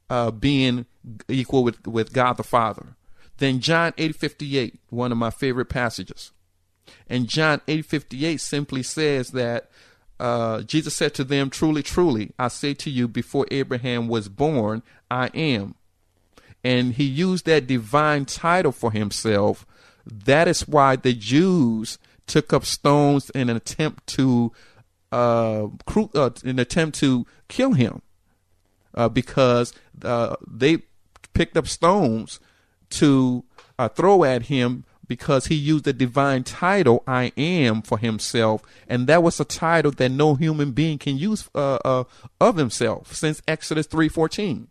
uh, 0.09 0.31
being 0.31 0.87
equal 1.26 1.64
with, 1.64 1.88
with 1.88 2.12
God 2.12 2.35
the 2.35 2.45
Father. 2.45 2.95
Then 3.38 3.59
John 3.59 3.90
8:58, 3.99 4.78
one 4.90 5.11
of 5.11 5.19
my 5.19 5.31
favorite 5.31 5.69
passages. 5.69 6.31
And 7.09 7.26
John 7.26 7.62
8:58 7.67 8.38
simply 8.38 8.85
says 8.85 9.33
that 9.33 9.73
uh, 10.21 10.62
Jesus 10.62 10.95
said 10.95 11.14
to 11.14 11.25
them, 11.25 11.50
"Truly, 11.50 11.83
truly, 11.83 12.31
I 12.38 12.47
say 12.47 12.75
to 12.75 12.90
you, 12.90 13.09
before 13.09 13.49
Abraham 13.50 14.07
was 14.07 14.28
born, 14.28 14.85
I 15.11 15.33
am." 15.35 15.75
And 16.62 16.95
he 16.95 17.05
used 17.05 17.45
that 17.47 17.67
divine 17.67 18.25
title 18.25 18.71
for 18.71 18.93
himself. 18.93 19.67
That 20.07 20.47
is 20.47 20.69
why 20.69 20.95
the 20.95 21.12
Jews 21.12 21.99
took 22.28 22.52
up 22.52 22.64
stones 22.64 23.31
in 23.31 23.49
an 23.50 23.57
attempt 23.57 24.07
to 24.09 24.52
uh, 25.12 25.69
cru- 25.87 26.11
uh, 26.15 26.31
an 26.45 26.59
attempt 26.59 26.99
to 27.00 27.27
kill 27.49 27.73
him 27.73 28.03
uh, 28.95 29.09
because 29.09 29.73
uh, 30.03 30.37
they 30.47 30.79
picked 31.35 31.57
up 31.57 31.67
stones 31.67 32.41
to 32.91 33.45
uh, 33.79 33.88
throw 33.88 34.25
at 34.25 34.43
him 34.45 34.85
because 35.07 35.47
he 35.47 35.55
used 35.55 35.85
the 35.85 35.93
divine 35.93 36.45
title 36.45 37.03
"I 37.07 37.33
am" 37.37 37.83
for 37.83 37.99
himself, 37.99 38.62
and 38.88 39.07
that 39.07 39.23
was 39.23 39.41
a 39.41 39.45
title 39.45 39.91
that 39.93 40.11
no 40.11 40.35
human 40.35 40.73
being 40.73 40.99
can 40.99 41.17
use 41.17 41.49
uh, 41.55 42.05
of 42.41 42.57
himself 42.57 43.15
since 43.15 43.41
Exodus 43.49 43.87
three 43.87 44.09
fourteen. 44.09 44.69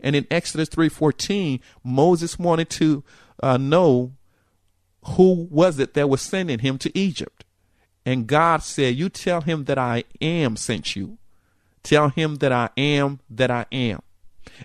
And 0.00 0.16
in 0.16 0.26
Exodus 0.30 0.68
three 0.68 0.88
fourteen, 0.88 1.60
Moses 1.82 2.38
wanted 2.38 2.70
to 2.70 3.04
know 3.42 4.12
who 5.04 5.48
was 5.50 5.78
it 5.78 5.92
that 5.94 6.08
was 6.08 6.22
sending 6.22 6.60
him 6.60 6.78
to 6.78 6.98
Egypt. 6.98 7.44
And 8.06 8.26
God 8.26 8.62
said, 8.62 8.96
You 8.96 9.08
tell 9.08 9.40
him 9.40 9.64
that 9.64 9.78
I 9.78 10.04
am 10.20 10.56
sent 10.56 10.94
you. 10.94 11.18
Tell 11.82 12.08
him 12.08 12.36
that 12.36 12.52
I 12.52 12.70
am 12.76 13.20
that 13.30 13.50
I 13.50 13.66
am. 13.72 14.00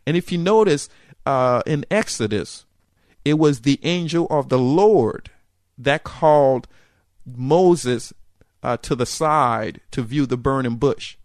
And 0.05 0.17
if 0.17 0.31
you 0.31 0.38
notice 0.38 0.89
uh, 1.25 1.62
in 1.65 1.86
Exodus, 1.91 2.65
it 3.25 3.36
was 3.36 3.62
the 3.62 3.79
angel 3.84 4.27
of 4.29 4.50
the 4.50 4.60
Lord 4.60 5.29
that 5.77 6.03
called 6.03 6.67
Moses 7.25 8.13
uh, 8.63 8.77
to 8.77 8.96
the 8.96 9.05
side 9.05 9.81
to 9.91 10.01
view 10.01 10.25
the 10.25 10.38
burning 10.38 10.75
bush. 10.75 11.17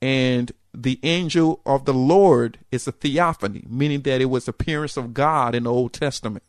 And 0.00 0.52
the 0.72 1.00
angel 1.02 1.60
of 1.64 1.84
the 1.84 1.94
Lord 1.94 2.58
is 2.70 2.86
a 2.86 2.92
theophany, 2.92 3.64
meaning 3.68 4.02
that 4.02 4.20
it 4.20 4.26
was 4.26 4.46
appearance 4.46 4.96
of 4.96 5.14
God 5.14 5.54
in 5.54 5.64
the 5.64 5.72
Old 5.72 5.92
Testament. 5.92 6.44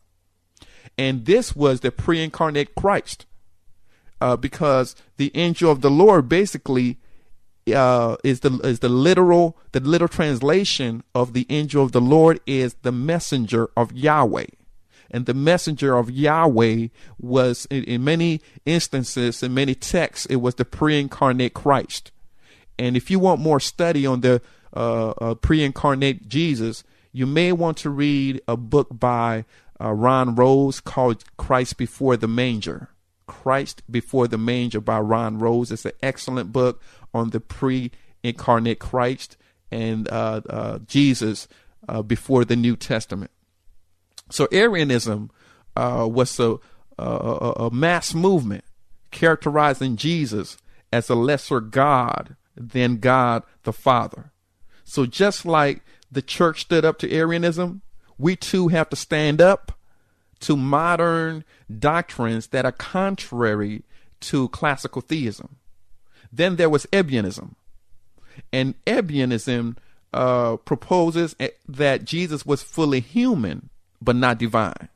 And 0.98 1.26
this 1.26 1.56
was 1.56 1.80
the 1.80 1.92
pre-incarnate 1.92 2.76
Christ, 2.76 3.26
uh, 4.22 4.36
because 4.36 4.96
the 5.18 5.32
angel 5.36 5.72
of 5.72 5.82
the 5.82 5.92
Lord 5.92 6.28
basically 6.30 6.98
uh, 7.74 8.16
is 8.24 8.42
the 8.42 8.60
is 8.64 8.80
the 8.80 8.90
literal 8.90 9.58
the 9.72 9.80
literal 9.80 10.08
translation 10.08 11.04
of 11.14 11.34
the 11.34 11.46
angel 11.50 11.84
of 11.84 11.92
the 11.92 12.02
Lord 12.02 12.40
is 12.46 12.76
the 12.84 12.92
messenger 12.92 13.70
of 13.76 13.92
Yahweh 13.92 14.46
and 15.12 15.26
the 15.26 15.34
messenger 15.34 15.98
of 15.98 16.10
Yahweh 16.10 16.88
was 17.20 17.66
in, 17.70 17.84
in 17.84 18.04
many 18.04 18.42
instances 18.66 19.44
in 19.44 19.54
many 19.54 19.76
texts 19.76 20.26
it 20.28 20.38
was 20.38 20.56
the 20.56 20.66
pre-incarnate 20.66 21.54
Christ. 21.54 22.12
And 22.80 22.96
if 22.96 23.10
you 23.10 23.20
want 23.20 23.42
more 23.42 23.60
study 23.60 24.06
on 24.06 24.22
the 24.22 24.42
uh, 24.76 25.10
uh, 25.10 25.36
pre-incarnate 25.36 26.28
Jesus, 26.28 26.84
you 27.12 27.26
may 27.26 27.52
want 27.52 27.78
to 27.78 27.90
read 27.90 28.42
a 28.48 28.56
book 28.56 28.88
by 28.92 29.46
uh, 29.82 29.92
Ron 29.92 30.36
Rhodes 30.36 30.80
called 30.80 31.24
Christ 31.38 31.78
Before 31.78 32.18
the 32.18 32.28
Manger. 32.28 32.90
Christ 33.28 33.84
Before 33.90 34.28
the 34.28 34.38
Manger 34.38 34.82
by 34.82 35.00
Ron 35.00 35.38
Rhodes. 35.38 35.72
It's 35.72 35.86
an 35.86 35.92
excellent 36.02 36.52
book 36.52 36.82
on 37.14 37.30
the 37.30 37.40
pre-incarnate 37.40 38.80
Christ 38.80 39.38
and 39.72 40.08
uh, 40.10 40.42
uh, 40.50 40.80
Jesus 40.88 41.48
uh, 41.88 42.02
before 42.02 42.46
the 42.46 42.56
New 42.56 42.76
Testament. 42.76 43.32
So 44.30 44.48
Arianism 44.52 45.30
uh, 45.76 46.08
was 46.10 46.40
a, 46.40 46.58
a, 46.98 47.04
a 47.04 47.72
mass 47.72 48.14
movement 48.14 48.64
characterizing 49.12 49.96
Jesus 49.96 50.58
as 50.92 51.10
a 51.10 51.16
lesser 51.16 51.60
God 51.60 52.36
than 52.56 52.98
God 52.98 53.44
the 53.64 53.74
Father. 53.74 54.32
So 54.84 55.06
just 55.06 55.46
like 55.46 55.82
the 56.12 56.22
church 56.22 56.62
stood 56.62 56.86
up 56.86 56.98
to 57.00 57.12
Arianism, 57.12 57.82
we 58.18 58.36
too 58.36 58.70
have 58.70 58.90
to 58.90 58.96
stand 58.96 59.42
up 59.42 59.78
to 60.40 60.56
modern 60.56 61.44
doctrines 61.80 62.48
that 62.48 62.66
are 62.66 62.72
contrary 62.72 63.84
to 64.20 64.50
classical 64.50 65.02
theism. 65.02 65.58
Then 66.32 66.56
there 66.56 66.70
was 66.70 66.86
Ebionism. 66.88 67.56
And 68.52 68.76
Ebionism 68.86 69.78
uh, 70.14 70.58
proposes 70.58 71.36
that 71.68 72.06
Jesus 72.06 72.46
was 72.46 72.64
fully 72.64 73.00
human 73.00 73.70
but 74.02 74.16
not 74.16 74.38
divine. 74.38 74.90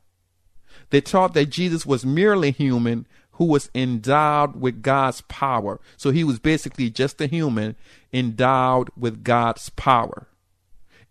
They 0.90 1.00
taught 1.00 1.34
that 1.34 1.46
Jesus 1.46 1.86
was 1.86 2.04
merely 2.04 2.50
human 2.50 3.06
who 3.32 3.46
was 3.46 3.70
endowed 3.74 4.60
with 4.60 4.82
God's 4.82 5.22
power. 5.22 5.80
So 5.96 6.10
he 6.10 6.22
was 6.22 6.38
basically 6.38 6.90
just 6.90 7.20
a 7.20 7.26
human 7.26 7.76
endowed 8.12 8.90
with 8.96 9.24
God's 9.24 9.70
power. 9.70 10.28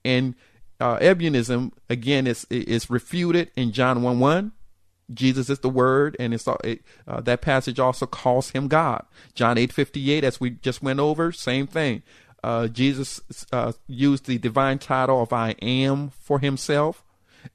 And 0.06 0.36
uh, 0.80 0.98
Ebionism, 1.00 1.72
again, 1.89 2.27
is, 2.27 2.46
is 2.50 2.89
refuted 2.89 3.51
in 3.56 3.72
John 3.72 4.03
1 4.03 4.20
1. 4.20 4.51
Jesus 5.13 5.50
is 5.50 5.60
the 5.60 5.70
Word, 5.70 6.15
and 6.20 6.34
it's 6.34 6.48
it, 6.63 6.82
uh, 7.08 7.22
that 7.22 7.41
passage 7.41 7.80
also 7.80 8.06
calls 8.06 8.51
him 8.51 8.68
God. 8.68 9.06
John 9.34 9.58
eight 9.58 9.74
fifty 9.74 10.12
eight, 10.12 10.24
as 10.24 10.39
we 10.39 10.51
just 10.51 10.82
went 10.82 11.00
over, 11.00 11.32
same 11.32 11.68
thing. 11.68 12.03
Uh, 12.44 12.68
Jesus 12.68 13.22
uh, 13.51 13.74
used 13.88 14.25
the 14.25 14.38
divine 14.38 14.80
title 14.80 15.22
of 15.22 15.32
I 15.32 15.51
am 15.62 16.10
for 16.10 16.39
himself 16.39 17.03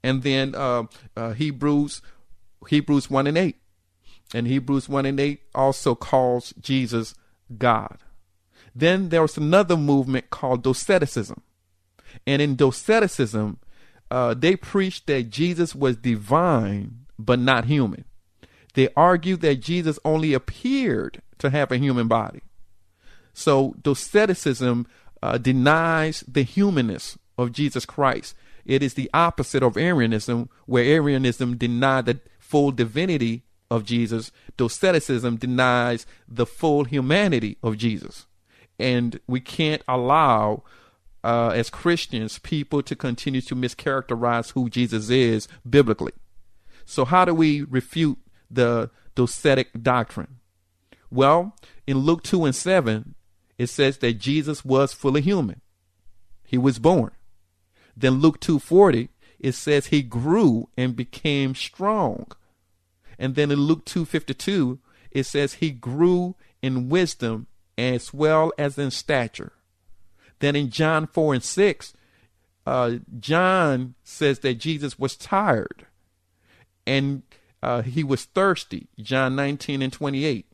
and 0.03 0.23
then 0.23 0.55
uh, 0.55 0.85
uh, 1.17 1.33
Hebrews 1.33 2.03
Hebrews 2.69 3.11
one 3.11 3.27
and 3.27 3.39
eight, 3.39 3.57
and 4.35 4.47
Hebrews 4.47 4.89
one 4.89 5.07
and 5.07 5.21
eight 5.21 5.43
also 5.55 5.95
calls 5.95 6.53
Jesus 6.61 7.15
God. 7.59 7.99
Then 8.75 9.09
there 9.11 9.23
was 9.23 9.37
another 9.37 9.77
movement 9.77 10.31
called 10.31 10.65
Doceticism, 10.65 11.41
and 12.27 12.43
in 12.43 12.57
Doceticism, 12.57 13.57
uh, 14.11 14.35
they 14.35 14.57
preached 14.57 15.07
that 15.07 15.31
Jesus 15.31 15.75
was 15.75 15.97
divine 15.97 17.06
but 17.19 17.39
not 17.39 17.67
human. 17.67 18.05
They 18.75 18.89
argue 18.97 19.37
that 19.37 19.57
Jesus 19.57 19.99
only 20.05 20.35
appeared 20.35 21.23
to 21.39 21.51
have 21.51 21.73
a 21.73 21.79
human 21.79 22.09
body. 22.09 22.43
So 23.33 23.75
Doceticism 23.83 24.87
uh, 25.23 25.39
denies 25.39 26.25
the 26.27 26.43
humanness 26.43 27.19
of 27.39 27.53
Jesus 27.53 27.87
Christ 27.87 28.35
it 28.67 28.83
is 28.83 28.95
the 28.95 29.09
opposite 29.15 29.63
of 29.63 29.77
Arianism, 29.77 30.51
where 30.67 30.85
Arianism 30.85 31.57
denied 31.57 32.07
the 32.07 32.21
full 32.39 32.73
divinity 32.73 33.45
of 33.71 33.85
Jesus. 33.85 34.33
Doceticism 34.59 35.39
denies 35.39 36.05
the 36.29 36.47
full 36.47 36.85
humanity 36.85 37.57
of 37.63 37.77
Jesus. 37.77 38.27
And 38.79 39.21
we 39.27 39.41
can't 39.41 39.83
allow, 39.87 40.65
uh, 41.23 41.53
as 41.55 41.71
Christians, 41.71 42.41
people 42.41 42.83
to 42.83 42.97
continue 42.97 43.41
to 43.43 43.55
mischaracterize 43.55 44.53
who 44.53 44.69
Jesus 44.69 45.11
is 45.11 45.47
biblically. 45.69 46.13
So, 46.87 47.05
how 47.05 47.27
do 47.27 47.35
we 47.35 47.63
refute 47.63 48.19
the 48.51 48.91
docetic 49.15 49.83
doctrine? 49.83 50.39
Well, 51.11 51.55
in 51.87 51.99
Luke 51.99 52.23
2 52.23 52.47
and 52.47 52.55
7, 52.55 53.15
it 53.59 53.67
says 53.67 53.99
that 53.99 54.15
Jesus 54.15 54.65
was 54.65 54.93
fully 54.93 55.21
human. 55.21 55.61
He 56.45 56.57
was 56.57 56.79
born. 56.79 57.11
Then 57.97 58.21
Luke 58.21 58.41
2:40 58.41 59.09
it 59.39 59.53
says 59.53 59.87
he 59.87 60.03
grew 60.03 60.69
and 60.77 60.97
became 60.97 61.55
strong. 61.55 62.27
And 63.19 63.35
then 63.35 63.51
in 63.51 63.61
Luke 63.61 63.85
2:52 63.85 64.79
it 65.11 65.25
says 65.25 65.55
he 65.55 65.71
grew 65.71 66.37
in 66.63 66.89
wisdom 66.89 67.47
as 67.79 68.13
well 68.13 68.53
as 68.59 68.79
in 68.79 68.91
stature. 68.91 69.53
Then 70.39 70.55
in 70.55 70.71
John 70.71 71.07
4 71.07 71.35
and 71.35 71.43
6 71.43 71.95
uh, 72.67 72.97
John 73.19 73.95
says 74.03 74.41
that 74.41 74.55
Jesus 74.55 74.99
was 74.99 75.17
tired 75.17 75.87
and 76.87 77.23
uh, 77.63 77.83
he 77.83 78.05
was 78.05 78.25
thirsty. 78.25 78.89
John 78.99 79.37
19 79.37 79.83
and 79.83 79.93
28. 79.93 80.47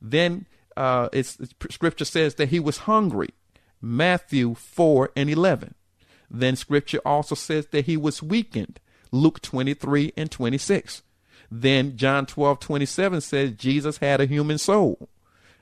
Then 0.00 0.46
uh, 0.76 1.08
it's, 1.12 1.38
scripture 1.70 2.04
says 2.04 2.36
that 2.36 2.50
he 2.50 2.60
was 2.60 2.78
hungry. 2.78 3.30
Matthew 3.80 4.54
4 4.54 5.10
and 5.16 5.28
11. 5.28 5.74
Then 6.30 6.56
scripture 6.56 7.00
also 7.04 7.34
says 7.34 7.66
that 7.66 7.86
he 7.86 7.96
was 7.96 8.22
weakened. 8.22 8.80
Luke 9.12 9.40
23 9.40 10.12
and 10.16 10.30
26. 10.30 11.02
Then 11.50 11.96
John 11.96 12.26
12, 12.26 12.58
27 12.60 13.20
says 13.20 13.52
Jesus 13.52 13.98
had 13.98 14.20
a 14.20 14.26
human 14.26 14.58
soul. 14.58 15.08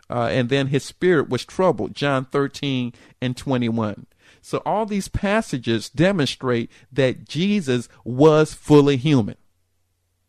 Uh, 0.08 0.28
and 0.30 0.48
then 0.48 0.68
his 0.68 0.84
spirit 0.84 1.28
was 1.28 1.44
troubled. 1.44 1.94
John 1.94 2.24
13 2.24 2.92
and 3.20 3.36
21. 3.36 4.06
So 4.40 4.58
all 4.66 4.86
these 4.86 5.08
passages 5.08 5.88
demonstrate 5.88 6.70
that 6.90 7.28
Jesus 7.28 7.88
was 8.04 8.54
fully 8.54 8.96
human. 8.96 9.36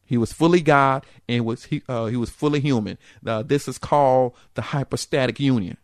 He 0.05 0.17
was 0.17 0.33
fully 0.33 0.61
God 0.61 1.05
and 1.27 1.45
was 1.45 1.65
he, 1.65 1.81
uh, 1.87 2.05
he 2.05 2.17
was 2.17 2.29
fully 2.29 2.59
human. 2.59 2.97
Uh, 3.25 3.43
this 3.43 3.67
is 3.67 3.77
called 3.77 4.35
the 4.53 4.61
hypostatic 4.61 5.39
union. 5.39 5.77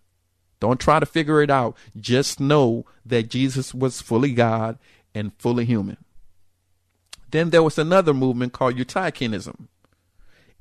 Don't 0.60 0.80
try 0.80 1.00
to 1.00 1.06
figure 1.06 1.42
it 1.42 1.50
out. 1.50 1.78
Just 1.98 2.40
know 2.40 2.86
that 3.06 3.30
Jesus 3.30 3.74
was 3.74 4.02
fully 4.02 4.34
God 4.34 4.78
and 5.16 5.32
fully 5.38 5.66
human. 5.66 5.98
Then 7.32 7.52
there 7.52 7.64
was 7.64 7.78
another 7.78 8.14
movement 8.14 8.54
called 8.54 8.76
Eutychianism. 8.76 9.68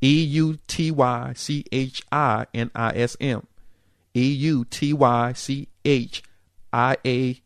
E 0.01 0.23
U 0.23 0.59
T 0.69 0.93
Y 0.93 1.33
C 1.35 1.65
H 1.73 2.03
I 2.13 2.47
N 2.55 2.71
I 2.75 2.91
S 2.95 3.17
M. 3.21 3.47
E 4.15 4.31
U 4.33 4.65
T 4.65 4.93
Y 4.93 5.33
C 5.33 5.69
H 5.85 6.23
I 6.73 6.97
A 7.05 7.43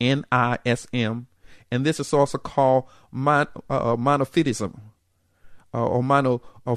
N 0.00 0.24
I 0.32 0.58
S 0.64 0.86
M. 0.94 1.26
And 1.70 1.84
this 1.84 2.00
is 2.00 2.14
also 2.14 2.38
called 2.38 2.84
mon, 3.10 3.46
uh, 3.68 3.92
uh 3.92 3.96
monophysitism 3.96 4.80
uh, 5.74 5.84
or 5.84 6.02
mono 6.02 6.40
or 6.64 6.76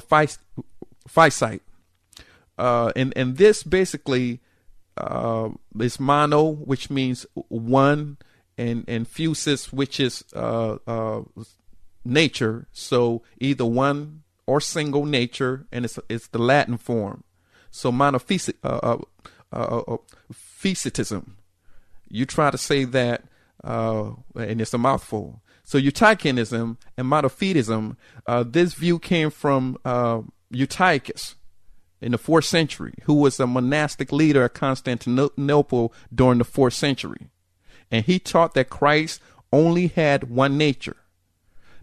physite. 1.08 1.62
Uh, 2.58 2.92
and, 2.96 3.12
and 3.16 3.36
this 3.36 3.62
basically 3.62 4.40
uh, 4.96 5.50
is 5.80 6.00
mono, 6.00 6.50
which 6.50 6.90
means 6.90 7.24
one, 7.34 8.18
and 8.56 8.84
and 8.88 9.06
physis, 9.08 9.72
which 9.72 10.00
is 10.00 10.24
uh, 10.34 10.78
uh, 10.86 11.22
nature. 12.04 12.66
So 12.72 13.22
either 13.40 13.64
one 13.64 14.24
or 14.46 14.60
single 14.60 15.06
nature, 15.06 15.66
and 15.70 15.84
it's 15.84 15.98
it's 16.08 16.26
the 16.28 16.38
Latin 16.38 16.76
form. 16.76 17.22
So 17.70 17.92
monophysitism. 17.92 18.56
Uh, 18.64 18.98
uh 19.52 19.96
you 22.10 22.26
try 22.26 22.50
to 22.50 22.58
say 22.58 22.84
that, 22.84 23.22
and 23.62 24.60
it's 24.60 24.74
a 24.74 24.78
mouthful. 24.78 25.42
So 25.68 25.78
Eutychianism 25.78 26.78
and 26.96 27.06
monophysitism, 27.06 27.98
uh, 28.26 28.42
this 28.42 28.72
view 28.72 28.98
came 28.98 29.28
from 29.28 29.76
uh, 29.84 30.22
Eutyches, 30.50 31.34
in 32.00 32.12
the 32.12 32.16
fourth 32.16 32.46
century, 32.46 32.94
who 33.02 33.12
was 33.12 33.38
a 33.38 33.46
monastic 33.46 34.10
leader 34.10 34.44
at 34.44 34.54
Constantinople 34.54 35.92
during 36.14 36.38
the 36.38 36.44
fourth 36.44 36.72
century. 36.72 37.28
And 37.90 38.06
he 38.06 38.18
taught 38.18 38.54
that 38.54 38.70
Christ 38.70 39.20
only 39.52 39.88
had 39.88 40.30
one 40.30 40.56
nature. 40.56 40.96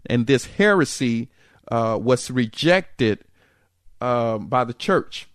And 0.04 0.26
this 0.26 0.46
heresy 0.46 1.28
uh, 1.70 1.96
was 2.02 2.28
rejected 2.28 3.20
uh, 4.00 4.38
by 4.38 4.64
the 4.64 4.74
church. 4.74 5.28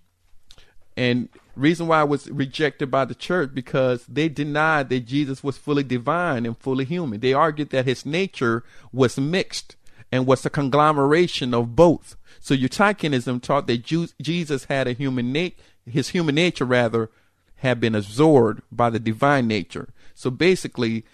And 0.98 1.30
reason 1.56 1.88
why 1.88 2.02
it 2.02 2.10
was 2.10 2.30
rejected 2.30 2.90
by 2.90 3.06
the 3.06 3.16
church 3.16 3.52
because 3.54 4.06
they 4.06 4.30
denied 4.30 4.90
that 4.90 5.02
Jesus 5.02 5.44
was 5.44 5.58
fully 5.58 5.84
divine 5.84 6.46
and 6.46 6.58
fully 6.58 6.86
human. 6.86 7.20
They 7.20 7.34
argued 7.34 7.70
that 7.72 7.86
his 7.86 8.06
nature 8.06 8.64
was 8.92 9.18
mixed 9.18 9.76
and 10.12 10.26
was 10.26 10.46
a 10.46 10.50
conglomeration 10.50 11.54
of 11.54 11.76
both. 11.76 12.16
So 12.40 12.56
Eutychianism 12.56 13.42
taught 13.42 13.68
that 13.68 14.12
Jesus 14.22 14.66
had 14.66 14.88
a 14.88 14.94
human 14.94 15.32
nature, 15.32 15.56
his 15.86 16.10
human 16.10 16.36
nature 16.36 16.66
rather, 16.66 17.10
had 17.58 17.80
been 17.80 17.96
absorbed 17.96 18.62
by 18.72 18.90
the 18.90 19.00
divine 19.00 19.48
nature. 19.48 19.90
So 20.16 20.30
basically, 20.30 21.06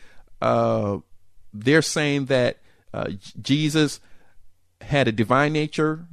uh, 0.41 0.99
they're 1.53 1.81
saying 1.81 2.25
that 2.25 2.57
uh, 2.93 3.11
Jesus 3.41 3.99
had 4.81 5.07
a 5.07 5.11
divine 5.11 5.53
nature, 5.53 6.05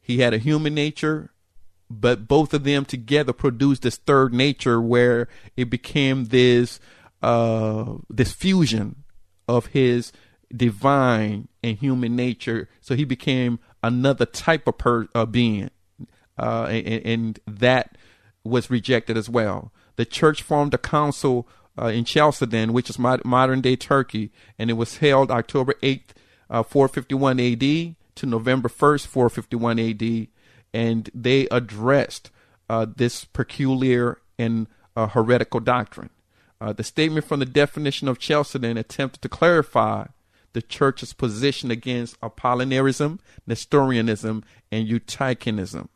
he 0.00 0.20
had 0.20 0.32
a 0.32 0.38
human 0.38 0.74
nature, 0.74 1.30
but 1.88 2.26
both 2.26 2.52
of 2.52 2.64
them 2.64 2.84
together 2.84 3.32
produced 3.32 3.82
this 3.82 3.96
third 3.96 4.32
nature 4.34 4.80
where 4.80 5.28
it 5.56 5.70
became 5.70 6.26
this 6.26 6.80
uh, 7.22 7.94
this 8.10 8.32
fusion 8.32 9.04
of 9.48 9.66
his 9.66 10.12
divine 10.54 11.48
and 11.62 11.78
human 11.78 12.14
nature. 12.14 12.68
So 12.80 12.94
he 12.94 13.04
became 13.04 13.58
another 13.82 14.26
type 14.26 14.66
of 14.66 14.78
per, 14.78 15.08
uh, 15.14 15.26
being, 15.26 15.70
uh, 16.38 16.66
and, 16.68 17.06
and, 17.06 17.40
that 17.46 17.96
was 18.44 18.70
rejected 18.70 19.16
as 19.16 19.28
well. 19.28 19.72
The 19.96 20.04
church 20.04 20.42
formed 20.42 20.74
a 20.74 20.78
council 20.78 21.48
uh, 21.80 21.86
in 21.86 22.04
Chalcedon, 22.04 22.72
which 22.72 22.90
is 22.90 22.98
modern 22.98 23.60
day 23.60 23.76
Turkey, 23.76 24.30
and 24.58 24.70
it 24.70 24.74
was 24.74 24.98
held 24.98 25.30
October 25.30 25.74
8th, 25.82 26.10
uh, 26.48 26.62
451 26.62 27.40
AD 27.40 27.96
to 28.16 28.26
November 28.26 28.68
1st, 28.68 29.06
451 29.06 29.78
AD, 29.78 30.28
and 30.76 31.08
they 31.14 31.48
addressed 31.50 32.30
uh, 32.68 32.84
this 32.96 33.24
peculiar 33.24 34.18
and 34.38 34.66
uh, 34.94 35.06
heretical 35.06 35.58
doctrine. 35.58 36.10
Uh, 36.60 36.74
the 36.74 36.84
statement 36.84 37.24
from 37.24 37.40
the 37.40 37.46
definition 37.46 38.08
of 38.08 38.18
Chalcedon 38.18 38.76
attempted 38.76 39.22
to 39.22 39.28
clarify 39.30 40.08
the 40.52 40.60
church's 40.60 41.14
position 41.14 41.70
against 41.70 42.20
Apollinarism, 42.20 43.20
Nestorianism, 43.46 44.44
and 44.70 44.86
Eutychianism. 44.86 45.88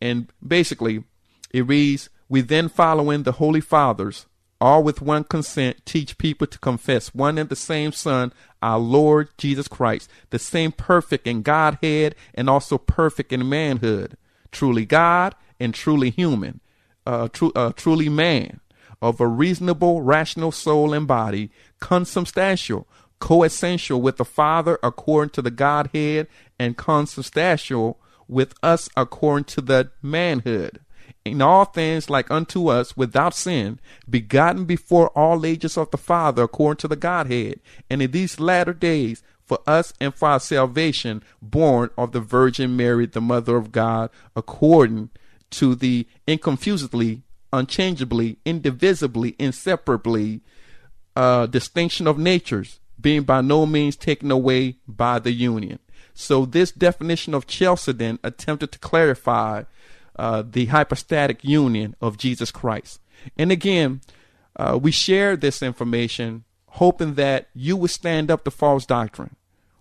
And 0.00 0.32
basically, 0.44 1.04
it 1.52 1.68
reads, 1.68 2.10
We 2.28 2.40
then, 2.40 2.68
following 2.68 3.22
the 3.22 3.32
Holy 3.32 3.60
Fathers, 3.60 4.26
all 4.60 4.82
with 4.82 5.00
one 5.00 5.22
consent, 5.22 5.86
teach 5.86 6.18
people 6.18 6.48
to 6.48 6.58
confess 6.58 7.14
one 7.14 7.38
and 7.38 7.48
the 7.48 7.54
same 7.54 7.92
Son, 7.92 8.32
our 8.62 8.78
Lord 8.78 9.28
Jesus 9.38 9.68
Christ, 9.68 10.10
the 10.30 10.38
same 10.38 10.72
perfect 10.72 11.26
in 11.26 11.42
Godhead 11.42 12.14
and 12.34 12.50
also 12.50 12.78
perfect 12.78 13.32
in 13.32 13.48
manhood, 13.48 14.16
truly 14.52 14.84
God 14.84 15.34
and 15.58 15.74
truly 15.74 16.10
human, 16.10 16.60
uh, 17.06 17.28
tru- 17.28 17.52
uh, 17.54 17.72
truly 17.72 18.08
man, 18.08 18.60
of 19.02 19.20
a 19.20 19.26
reasonable, 19.26 20.02
rational 20.02 20.52
soul 20.52 20.92
and 20.92 21.06
body, 21.06 21.50
consubstantial, 21.80 22.86
coessential 23.20 24.00
with 24.00 24.16
the 24.16 24.24
Father 24.24 24.78
according 24.82 25.30
to 25.30 25.42
the 25.42 25.50
Godhead, 25.50 26.26
and 26.58 26.76
consubstantial 26.76 27.98
with 28.28 28.54
us 28.62 28.88
according 28.96 29.44
to 29.44 29.60
the 29.60 29.90
manhood 30.02 30.80
in 31.24 31.42
all 31.42 31.64
things 31.64 32.10
like 32.10 32.30
unto 32.30 32.68
us 32.68 32.96
without 32.96 33.34
sin, 33.34 33.78
begotten 34.08 34.64
before 34.64 35.08
all 35.10 35.44
ages 35.44 35.76
of 35.76 35.90
the 35.90 35.98
Father 35.98 36.44
according 36.44 36.78
to 36.78 36.88
the 36.88 36.96
Godhead, 36.96 37.60
and 37.88 38.02
in 38.02 38.10
these 38.10 38.40
latter 38.40 38.72
days 38.72 39.22
for 39.44 39.58
us 39.66 39.92
and 40.00 40.14
for 40.14 40.28
our 40.28 40.40
salvation, 40.40 41.22
born 41.42 41.90
of 41.98 42.12
the 42.12 42.20
Virgin 42.20 42.76
Mary, 42.76 43.06
the 43.06 43.20
Mother 43.20 43.56
of 43.56 43.72
God, 43.72 44.10
according 44.36 45.10
to 45.50 45.74
the 45.74 46.06
inconfusedly, 46.28 47.22
unchangeably, 47.52 48.38
indivisibly, 48.44 49.34
inseparably 49.38 50.40
uh, 51.16 51.46
distinction 51.46 52.06
of 52.06 52.18
natures, 52.18 52.78
being 53.00 53.22
by 53.22 53.40
no 53.40 53.66
means 53.66 53.96
taken 53.96 54.30
away 54.30 54.76
by 54.86 55.18
the 55.18 55.32
union. 55.32 55.80
So 56.14 56.44
this 56.44 56.70
definition 56.70 57.34
of 57.34 57.46
Chalcedon 57.46 58.18
attempted 58.22 58.72
to 58.72 58.78
clarify 58.78 59.64
uh, 60.20 60.42
the 60.46 60.66
hypostatic 60.66 61.42
union 61.42 61.96
of 61.98 62.18
Jesus 62.18 62.50
Christ. 62.50 63.00
And 63.38 63.50
again, 63.50 64.02
uh, 64.54 64.78
we 64.80 64.90
share 64.90 65.34
this 65.34 65.62
information 65.62 66.44
hoping 66.72 67.14
that 67.14 67.48
you 67.54 67.74
will 67.74 67.88
stand 67.88 68.30
up 68.30 68.44
to 68.44 68.50
false 68.50 68.84
doctrine, 68.84 69.34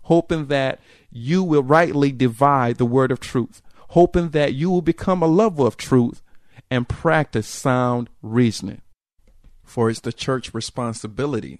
hoping 0.03 0.45
that 0.45 0.79
you 1.11 1.43
will 1.43 1.61
rightly 1.61 2.13
divide 2.13 2.77
the 2.77 2.85
word 2.85 3.11
of 3.11 3.19
truth, 3.19 3.61
hoping 3.89 4.29
that 4.29 4.53
you 4.53 4.69
will 4.69 4.81
become 4.81 5.21
a 5.21 5.27
lover 5.27 5.67
of 5.67 5.75
truth 5.75 6.21
and 6.71 6.87
practice 6.87 7.45
sound 7.45 8.09
reasoning. 8.21 8.81
For 9.65 9.89
it's 9.89 9.99
the 9.99 10.13
church's 10.13 10.53
responsibility 10.53 11.59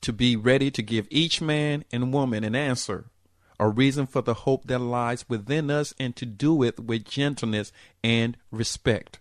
to 0.00 0.14
be 0.14 0.34
ready 0.34 0.70
to 0.70 0.82
give 0.82 1.06
each 1.10 1.42
man 1.42 1.84
and 1.92 2.10
woman 2.10 2.42
an 2.42 2.54
answer 2.54 3.10
a 3.58 3.68
reason 3.68 4.06
for 4.06 4.22
the 4.22 4.34
hope 4.34 4.66
that 4.66 4.78
lies 4.78 5.28
within 5.28 5.70
us, 5.70 5.94
and 5.98 6.14
to 6.16 6.26
do 6.26 6.62
it 6.62 6.78
with 6.80 7.04
gentleness 7.04 7.72
and 8.02 8.36
respect. 8.50 9.18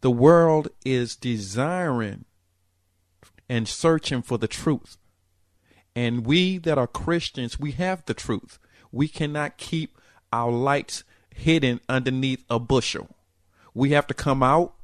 The 0.00 0.10
world 0.10 0.68
is 0.84 1.16
desiring 1.16 2.24
and 3.48 3.68
searching 3.68 4.22
for 4.22 4.38
the 4.38 4.48
truth. 4.48 4.96
And 5.94 6.24
we 6.24 6.58
that 6.58 6.78
are 6.78 6.86
Christians, 6.86 7.58
we 7.58 7.72
have 7.72 8.04
the 8.06 8.14
truth. 8.14 8.58
We 8.92 9.08
cannot 9.08 9.58
keep 9.58 9.98
our 10.32 10.52
lights 10.52 11.04
hidden 11.34 11.80
underneath 11.88 12.44
a 12.48 12.58
bushel. 12.58 13.08
We 13.74 13.90
have 13.90 14.06
to 14.06 14.14
come 14.14 14.42
out 14.42 14.74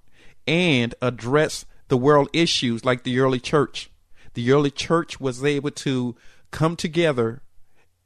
and 0.46 0.94
address 1.00 1.64
the 1.88 1.96
world 1.96 2.29
issues 2.33 2.85
like 2.85 3.05
the 3.05 3.18
early 3.20 3.40
church. 3.40 3.90
The 4.35 4.50
early 4.52 4.70
church 4.70 5.20
was 5.20 5.42
able 5.44 5.70
to 5.70 6.16
come 6.50 6.76
together 6.76 7.42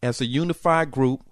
as 0.03 0.21
a 0.21 0.27
unified 0.27 0.91
group 0.91 1.23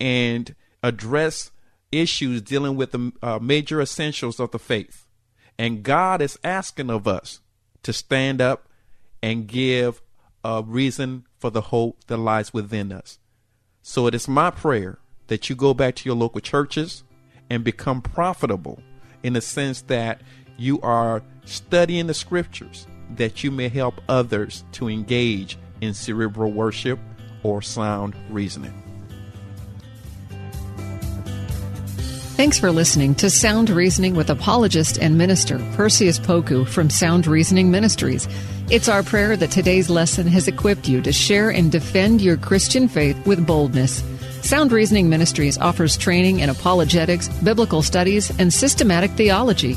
and 0.00 0.54
address 0.82 1.50
issues 1.90 2.42
dealing 2.42 2.76
with 2.76 2.92
the 2.92 3.12
uh, 3.22 3.38
major 3.40 3.80
essentials 3.80 4.40
of 4.40 4.50
the 4.50 4.58
faith. 4.58 5.06
And 5.58 5.82
God 5.82 6.20
is 6.20 6.38
asking 6.42 6.90
of 6.90 7.06
us 7.06 7.40
to 7.82 7.92
stand 7.92 8.40
up 8.40 8.68
and 9.22 9.46
give 9.46 10.02
a 10.44 10.62
reason 10.66 11.26
for 11.38 11.50
the 11.50 11.60
hope 11.60 12.04
that 12.06 12.16
lies 12.16 12.52
within 12.52 12.92
us. 12.92 13.18
So 13.82 14.06
it 14.06 14.14
is 14.14 14.26
my 14.26 14.50
prayer 14.50 14.98
that 15.28 15.48
you 15.48 15.56
go 15.56 15.74
back 15.74 15.94
to 15.96 16.08
your 16.08 16.16
local 16.16 16.40
churches 16.40 17.04
and 17.48 17.62
become 17.62 18.02
profitable 18.02 18.82
in 19.22 19.34
the 19.34 19.40
sense 19.40 19.82
that 19.82 20.20
you 20.56 20.80
are 20.80 21.22
studying 21.44 22.06
the 22.06 22.14
scriptures 22.14 22.86
that 23.16 23.44
you 23.44 23.50
may 23.50 23.68
help 23.68 24.00
others 24.08 24.64
to 24.72 24.88
engage 24.88 25.58
in 25.80 25.94
cerebral 25.94 26.52
worship 26.52 26.98
or 27.42 27.62
sound 27.62 28.14
reasoning. 28.30 28.82
Thanks 32.36 32.58
for 32.58 32.72
listening 32.72 33.14
to 33.16 33.30
Sound 33.30 33.70
Reasoning 33.70 34.16
with 34.16 34.30
apologist 34.30 34.98
and 34.98 35.16
minister 35.16 35.58
Perseus 35.74 36.18
Poku 36.18 36.66
from 36.66 36.90
Sound 36.90 37.26
Reasoning 37.26 37.70
Ministries. 37.70 38.26
It's 38.70 38.88
our 38.88 39.02
prayer 39.02 39.36
that 39.36 39.50
today's 39.50 39.90
lesson 39.90 40.26
has 40.26 40.48
equipped 40.48 40.88
you 40.88 41.02
to 41.02 41.12
share 41.12 41.50
and 41.50 41.70
defend 41.70 42.20
your 42.20 42.36
Christian 42.36 42.88
faith 42.88 43.26
with 43.26 43.46
boldness. 43.46 44.02
Sound 44.40 44.72
Reasoning 44.72 45.08
Ministries 45.08 45.56
offers 45.58 45.96
training 45.96 46.40
in 46.40 46.50
apologetics, 46.50 47.28
biblical 47.28 47.80
studies, 47.80 48.36
and 48.40 48.52
systematic 48.52 49.12
theology. 49.12 49.76